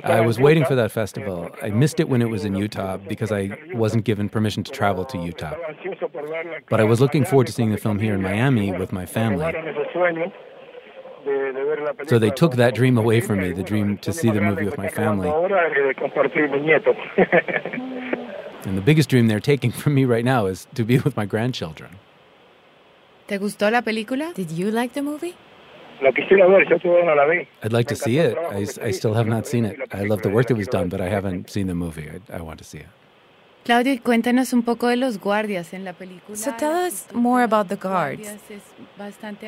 I 0.03 0.21
was 0.21 0.39
waiting 0.39 0.65
for 0.65 0.75
that 0.75 0.91
festival. 0.91 1.49
I 1.61 1.69
missed 1.69 1.99
it 1.99 2.09
when 2.09 2.21
it 2.21 2.29
was 2.29 2.45
in 2.45 2.55
Utah 2.55 2.97
because 2.97 3.31
I 3.31 3.57
wasn't 3.73 4.05
given 4.05 4.29
permission 4.29 4.63
to 4.63 4.71
travel 4.71 5.05
to 5.05 5.17
Utah. 5.17 5.55
But 6.69 6.79
I 6.79 6.83
was 6.83 6.99
looking 6.99 7.25
forward 7.25 7.47
to 7.47 7.53
seeing 7.53 7.71
the 7.71 7.77
film 7.77 7.99
here 7.99 8.15
in 8.15 8.21
Miami 8.21 8.71
with 8.71 8.91
my 8.91 9.05
family. 9.05 9.53
So 12.07 12.17
they 12.17 12.31
took 12.31 12.55
that 12.55 12.73
dream 12.73 12.97
away 12.97 13.21
from 13.21 13.41
me, 13.41 13.51
the 13.51 13.63
dream 13.63 13.97
to 13.99 14.11
see 14.11 14.31
the 14.31 14.41
movie 14.41 14.65
with 14.65 14.77
my 14.77 14.87
family. 14.87 15.29
and 18.65 18.77
the 18.77 18.81
biggest 18.81 19.09
dream 19.09 19.27
they're 19.27 19.39
taking 19.39 19.71
from 19.71 19.93
me 19.93 20.05
right 20.05 20.25
now 20.25 20.47
is 20.47 20.67
to 20.73 20.83
be 20.83 20.97
with 20.99 21.15
my 21.15 21.25
grandchildren. 21.25 21.99
¿Te 23.27 23.37
gustó 23.37 23.71
la 23.71 23.81
película? 23.81 24.33
Did 24.33 24.51
you 24.51 24.71
like 24.71 24.93
the 24.93 25.01
movie? 25.01 25.35
I'd 27.63 27.73
like 27.73 27.87
to 27.87 27.95
see 27.95 28.17
it. 28.17 28.37
I, 28.37 28.67
I 28.87 28.91
still 28.91 29.13
have 29.13 29.27
not 29.27 29.45
seen 29.47 29.65
it. 29.65 29.79
I 29.91 30.03
love 30.03 30.21
the 30.21 30.29
work 30.29 30.47
that 30.47 30.55
was 30.55 30.67
done, 30.67 30.89
but 30.89 30.99
I 31.01 31.09
haven't 31.09 31.49
seen 31.49 31.67
the 31.67 31.75
movie. 31.75 32.09
I, 32.09 32.37
I 32.37 32.41
want 32.41 32.57
to 32.59 32.63
see 32.63 32.79
it. 32.79 32.87
Claudia, 33.63 33.99
cuéntanos 33.99 34.53
un 34.53 34.63
poco 34.63 34.87
de 34.87 34.95
los 34.95 35.19
guardias 35.19 35.73
en 35.73 35.85
la 35.85 35.93
película. 35.93 36.35
So 36.35 36.51
tell 36.57 36.73
us 36.73 37.07
more 37.13 37.43
about 37.43 37.67
the 37.67 37.75
guards. 37.75 38.27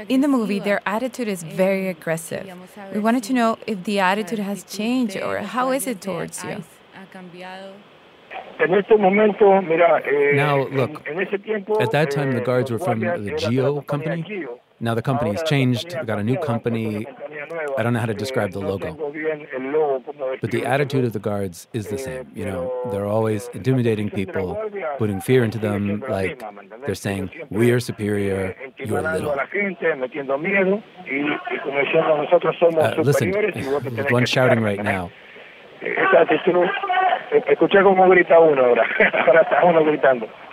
In 0.07 0.21
the 0.21 0.27
movie, 0.27 0.59
their 0.59 0.81
attitude 0.85 1.27
is 1.27 1.41
very 1.41 1.87
eh, 1.87 1.91
aggressive. 1.91 2.45
We 2.93 2.99
wanted 2.99 3.23
to 3.23 3.33
know 3.33 3.57
if 3.65 3.83
the 3.85 3.99
attitude 3.99 4.37
has 4.39 4.63
changed 4.63 5.17
or 5.17 5.39
how 5.39 5.71
is 5.71 5.87
it 5.87 5.99
towards 6.01 6.43
you? 6.43 6.63
Now, 10.35 10.67
look, 10.67 11.07
at 11.79 11.91
that 11.91 12.11
time 12.11 12.33
the 12.33 12.41
guards 12.45 12.71
were 12.71 12.79
from 12.79 12.99
the 12.99 13.35
GEO 13.37 13.81
company. 13.81 14.45
Now 14.79 14.93
the 14.93 15.01
company's 15.01 15.41
changed, 15.43 15.95
we 15.99 16.05
got 16.05 16.19
a 16.19 16.23
new 16.23 16.37
company. 16.37 17.05
I 17.77 17.83
don't 17.83 17.93
know 17.93 17.99
how 17.99 18.05
to 18.05 18.13
describe 18.13 18.51
the 18.51 18.59
logo. 18.59 18.93
But 20.41 20.51
the 20.51 20.65
attitude 20.65 21.05
of 21.05 21.13
the 21.13 21.19
guards 21.19 21.67
is 21.73 21.87
the 21.87 21.97
same. 21.97 22.31
You 22.35 22.45
know, 22.45 22.89
they're 22.91 23.05
always 23.05 23.49
intimidating 23.53 24.09
people, 24.09 24.59
putting 24.97 25.21
fear 25.21 25.43
into 25.43 25.57
them, 25.59 26.03
like 26.09 26.41
they're 26.85 26.95
saying, 26.95 27.29
We 27.49 27.71
are 27.71 27.79
superior, 27.79 28.55
you're 28.77 29.01
little. 29.01 29.31
Uh, 32.81 32.93
listen, 33.03 33.31
one 34.09 34.25
shouting 34.25 34.61
right 34.61 34.83
now. 34.83 35.11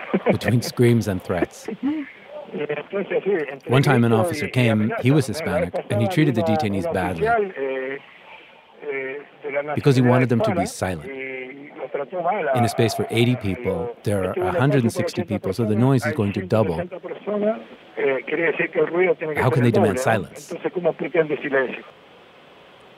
Between 0.33 0.63
screams 0.63 1.09
and 1.09 1.23
threats. 1.23 1.69
One 3.69 3.83
time, 3.83 4.05
an 4.05 4.13
officer 4.13 4.49
came, 4.49 4.93
he 5.01 5.11
was 5.11 5.27
Hispanic, 5.27 5.75
and 5.91 6.03
he 6.03 6.09
treated 6.09 6.35
the 6.35 6.43
detainees 6.43 6.93
badly 6.93 7.29
because 9.75 9.97
he 9.97 10.03
wanted 10.03 10.29
them 10.29 10.41
to 10.41 10.55
be 10.55 10.67
silent. 10.67 11.09
In 12.55 12.65
a 12.65 12.69
space 12.69 12.95
for 12.95 13.07
80 13.11 13.37
people, 13.37 13.97
there 14.05 14.31
are 14.31 14.35
160 14.35 15.25
people, 15.25 15.53
so 15.53 15.65
the 15.65 15.75
noise 15.75 16.05
is 16.07 16.15
going 16.15 16.33
to 16.35 16.47
double. 16.47 16.79
How 19.37 19.51
can 19.51 19.63
they 19.63 19.71
demand 19.71 19.99
silence? 20.01 20.53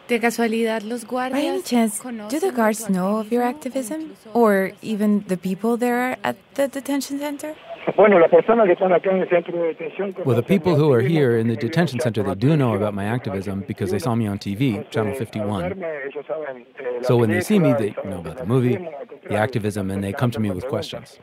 By 0.09 1.41
any 1.41 1.63
chance, 1.63 2.01
do 2.29 2.41
the 2.41 2.53
guards 2.55 2.89
know 2.91 3.17
of 3.17 3.33
your 3.33 3.43
activism? 3.43 4.15
Or 4.35 4.73
even 4.83 5.25
the 5.29 5.37
people 5.37 5.77
there 5.77 6.17
at 6.23 6.37
the 6.55 6.69
detention 6.69 7.19
center? 7.19 7.55
Well, 10.25 10.37
the 10.37 10.45
people 10.47 10.77
who 10.77 10.93
are 10.93 11.01
here 11.01 11.37
in 11.37 11.49
the 11.49 11.57
detention 11.57 11.99
center, 12.01 12.23
they 12.23 12.35
do 12.35 12.57
know 12.57 12.75
about 12.75 12.95
my 12.95 13.05
activism 13.05 13.65
because 13.67 13.91
they 13.91 13.99
saw 13.99 14.15
me 14.15 14.27
on 14.27 14.39
TV, 14.39 14.89
Channel 14.91 15.15
51. 15.15 15.83
So 17.03 17.17
when 17.17 17.31
they 17.31 17.41
see 17.41 17.59
me, 17.59 17.73
they 17.73 17.95
know 18.05 18.21
about 18.21 18.39
the 18.39 18.47
movie, 18.47 18.79
the 19.29 19.35
activism, 19.35 19.91
and 19.91 20.03
they 20.05 20.13
come 20.13 20.31
to 20.31 20.41
me 20.41 20.51
with 20.51 20.67
questions. 20.69 21.19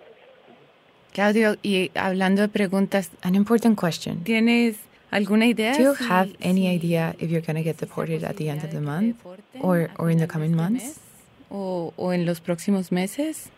Claudio, 1.13 1.55
y 1.63 1.91
hablando 1.95 2.41
de 2.41 2.49
preguntas, 2.49 3.09
an 3.23 3.35
important 3.35 3.77
question. 3.77 4.23
¿Tienes 4.23 4.77
alguna 5.11 5.45
idea? 5.45 5.73
Do 5.75 5.81
you 5.81 5.93
have 5.93 6.29
any 6.41 6.67
idea 6.67 7.15
if 7.19 7.31
you're 7.31 7.41
going 7.41 7.55
to 7.55 7.63
get 7.63 7.77
deported 7.77 8.23
at 8.23 8.35
the 8.37 8.49
end 8.49 8.63
of 8.63 8.71
the 8.71 8.81
month 8.81 9.15
or, 9.61 9.89
or 9.97 10.09
in 10.11 10.17
the 10.19 10.27
coming 10.27 10.55
months? 10.55 10.99
O, 11.49 11.93
o 11.97 12.11
en 12.11 12.25
los 12.25 12.39
próximos 12.39 12.91
meses? 12.91 13.49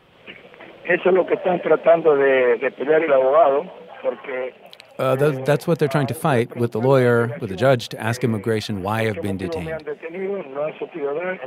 Eso 0.92 1.10
es 1.10 1.16
lo 1.16 1.26
que 1.26 1.36
están 1.36 1.62
tratando 1.62 2.16
de, 2.16 2.58
de 2.58 2.72
pelear 2.72 3.02
el 3.02 3.14
abogado, 3.14 3.66
porque 4.04 4.54
uh, 5.00 5.16
that, 5.16 5.46
that's 5.46 5.66
what 5.66 5.80
they're 5.80 5.88
trying 5.88 6.08
to 6.08 6.14
fight 6.14 6.56
with 6.58 6.74
the 6.74 6.82
lawyer, 6.82 7.38
with 7.40 7.50
the 7.50 7.56
judge, 7.56 7.88
to 7.90 8.00
ask 8.00 8.24
immigration 8.24 8.84
why 8.84 9.08
I've 9.08 9.22
been 9.22 9.38
detained. 9.38 9.84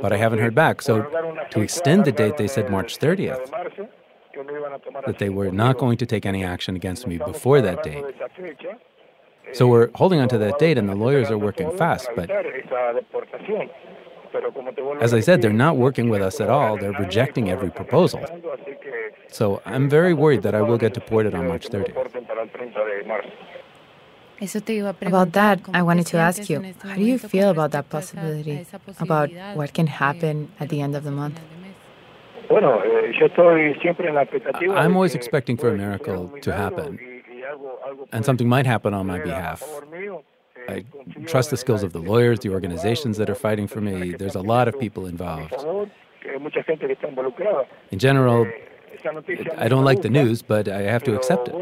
But 0.01 0.11
I 0.11 0.17
haven't 0.17 0.39
heard 0.39 0.55
back. 0.55 0.81
So, 0.81 1.03
to 1.51 1.61
extend 1.61 2.05
the 2.05 2.11
date, 2.11 2.37
they 2.37 2.47
said 2.47 2.71
March 2.71 2.97
30th. 2.97 3.51
That 5.05 5.19
they 5.19 5.29
were 5.29 5.51
not 5.51 5.77
going 5.77 5.97
to 5.97 6.05
take 6.05 6.25
any 6.25 6.43
action 6.43 6.75
against 6.75 7.05
me 7.05 7.17
before 7.17 7.61
that 7.61 7.83
date. 7.83 8.03
So, 9.53 9.67
we're 9.67 9.89
holding 9.93 10.19
on 10.19 10.27
to 10.29 10.39
that 10.39 10.57
date, 10.57 10.77
and 10.77 10.89
the 10.89 10.95
lawyers 10.95 11.29
are 11.29 11.37
working 11.37 11.71
fast. 11.77 12.09
But 12.15 12.29
as 15.01 15.13
I 15.13 15.19
said, 15.19 15.41
they're 15.41 15.53
not 15.53 15.77
working 15.77 16.09
with 16.09 16.21
us 16.21 16.39
at 16.39 16.49
all. 16.49 16.77
They're 16.77 16.91
rejecting 16.91 17.49
every 17.49 17.69
proposal. 17.69 18.23
So 19.29 19.61
I'm 19.65 19.89
very 19.89 20.13
worried 20.13 20.43
that 20.43 20.55
I 20.55 20.61
will 20.61 20.77
get 20.77 20.93
deported 20.93 21.33
on 21.33 21.47
March 21.47 21.67
30th. 21.67 21.95
About 25.01 25.31
that, 25.31 25.61
I 25.73 25.81
wanted 25.81 26.07
to 26.07 26.17
ask 26.17 26.49
you 26.49 26.61
how 26.83 26.95
do 26.95 27.03
you 27.03 27.17
feel 27.17 27.49
about 27.49 27.71
that 27.71 27.89
possibility? 27.89 28.65
About 28.99 29.29
what 29.55 29.73
can 29.73 29.87
happen 29.87 30.51
at 30.59 30.69
the 30.69 30.81
end 30.81 30.95
of 30.95 31.03
the 31.03 31.11
month? 31.11 31.39
I'm 34.81 34.95
always 34.95 35.15
expecting 35.15 35.57
for 35.57 35.69
a 35.69 35.77
miracle 35.77 36.27
to 36.41 36.53
happen, 36.53 36.99
and 38.11 38.25
something 38.25 38.47
might 38.47 38.65
happen 38.65 38.93
on 38.93 39.07
my 39.07 39.19
behalf. 39.19 39.63
I 40.67 40.83
trust 41.25 41.49
the 41.51 41.57
skills 41.57 41.83
of 41.83 41.93
the 41.93 41.99
lawyers, 41.99 42.39
the 42.39 42.49
organizations 42.49 43.17
that 43.17 43.29
are 43.29 43.35
fighting 43.35 43.67
for 43.67 43.81
me. 43.81 44.13
There's 44.13 44.35
a 44.35 44.41
lot 44.41 44.67
of 44.67 44.79
people 44.79 45.05
involved. 45.05 45.53
In 47.91 47.99
general, 47.99 48.47
I 49.57 49.67
don't 49.67 49.83
like 49.83 50.01
the 50.01 50.09
news, 50.09 50.41
but 50.41 50.67
I 50.67 50.81
have 50.81 51.03
to 51.03 51.15
accept 51.15 51.49
it. 51.49 51.55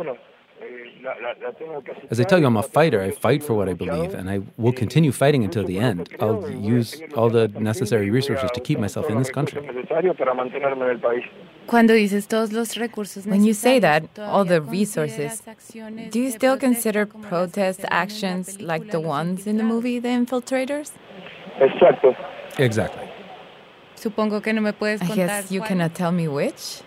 As 2.10 2.20
I 2.20 2.24
tell 2.24 2.40
you, 2.40 2.46
I'm 2.46 2.58
a 2.58 2.64
fighter. 2.64 3.02
I 3.02 3.12
fight 3.12 3.44
for 3.44 3.54
what 3.54 3.68
I 3.70 3.74
believe, 3.74 4.14
and 4.14 4.30
I 4.30 4.42
will 4.58 4.74
continue 4.74 5.12
fighting 5.12 5.44
until 5.44 5.64
the 5.66 5.80
end. 5.80 6.10
I'll 6.20 6.50
use 6.50 7.02
all 7.16 7.30
the 7.30 7.48
necessary 7.48 8.10
resources 8.10 8.50
to 8.52 8.60
keep 8.60 8.80
myself 8.80 9.10
in 9.10 9.18
this 9.18 9.30
country. 9.30 9.62
When 13.26 13.44
you 13.44 13.54
say 13.54 13.80
that, 13.80 14.20
all 14.20 14.46
the 14.46 14.62
resources, 14.62 15.42
do 16.10 16.20
you 16.20 16.32
still 16.32 16.58
consider 16.58 17.06
protest 17.06 17.82
actions 17.90 18.62
like 18.62 18.92
the 18.92 19.00
ones 19.00 19.48
in 19.48 19.58
the 19.58 19.64
movie 19.64 20.00
The 20.00 20.10
Infiltrators? 20.10 20.92
Exactly. 22.60 23.10
I 24.06 25.16
guess 25.16 25.52
you 25.52 25.62
cannot 25.62 25.96
tell 25.96 26.12
me 26.12 26.28
which? 26.28 26.82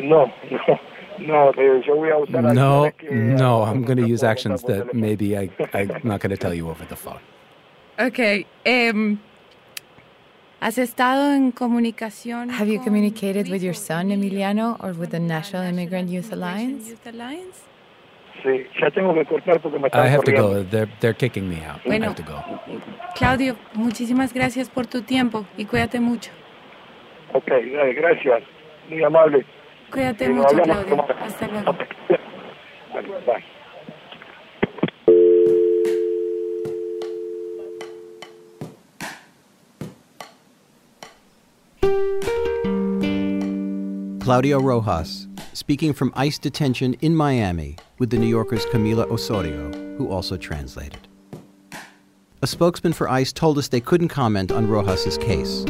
No, 0.00 0.32
no. 0.50 0.78
No, 1.20 1.52
no, 1.52 2.90
no, 3.10 3.62
I'm 3.62 3.82
going 3.84 3.98
to 3.98 4.06
use 4.06 4.22
actions 4.22 4.62
that 4.62 4.94
maybe 4.94 5.36
I, 5.36 5.50
I'm 5.72 6.00
not 6.02 6.20
going 6.20 6.30
to 6.30 6.36
tell 6.36 6.54
you 6.54 6.68
over 6.68 6.84
the 6.84 6.96
phone. 6.96 7.20
Okay. 7.98 8.46
Um, 8.66 9.20
¿Has 10.60 10.76
estado 10.76 11.32
en 11.32 11.52
comunicación? 11.52 12.50
Have 12.50 12.68
you 12.68 12.80
communicated 12.80 13.48
with 13.48 13.62
your 13.62 13.74
son 13.74 14.10
Emiliano 14.10 14.76
or 14.80 14.92
with 14.92 15.10
the 15.10 15.18
National 15.18 15.62
Immigrant 15.62 16.10
Youth 16.10 16.32
Alliance? 16.32 16.94
Sí, 18.42 18.66
ya 18.80 18.90
tengo 18.90 19.14
que 19.14 19.24
cortar 19.24 19.60
porque 19.60 19.78
me 19.78 19.88
I 19.92 20.08
have 20.08 20.22
to 20.24 20.32
go. 20.32 20.62
They're, 20.62 20.90
they're 21.00 21.14
kicking 21.14 21.48
me 21.48 21.62
out. 21.64 21.82
Bueno, 21.84 22.04
I 22.04 22.08
have 22.08 22.16
to 22.16 22.22
go. 22.22 22.42
Claudio, 23.14 23.56
muchísimas 23.74 24.32
gracias 24.32 24.68
por 24.68 24.86
tu 24.86 25.02
tiempo 25.02 25.46
y 25.56 25.64
cuídate 25.64 25.98
mucho. 26.00 26.30
Ok, 27.32 27.48
gracias. 27.96 28.42
Muy 28.88 29.02
amable. 29.02 29.44
Cuídate 29.90 30.26
sí, 30.26 30.32
mucho, 30.32 30.48
hablamos. 30.48 30.84
Claudia. 30.84 31.16
Hasta 31.20 31.46
luego. 31.48 31.76
Vale, 32.92 33.08
bye. 33.26 33.44
Claudio 44.20 44.60
Rojas, 44.60 45.26
speaking 45.54 45.92
from 45.92 46.12
ICE 46.14 46.38
detention 46.38 46.94
in 47.00 47.16
Miami 47.16 47.74
with 47.98 48.10
the 48.10 48.16
New 48.16 48.28
Yorker's 48.28 48.64
Camila 48.66 49.10
Osorio, 49.10 49.72
who 49.96 50.08
also 50.08 50.36
translated. 50.36 51.08
A 52.40 52.46
spokesman 52.46 52.92
for 52.92 53.08
ICE 53.08 53.32
told 53.32 53.58
us 53.58 53.68
they 53.68 53.80
couldn't 53.80 54.08
comment 54.08 54.52
on 54.52 54.68
Rojas's 54.68 55.18
case, 55.18 55.64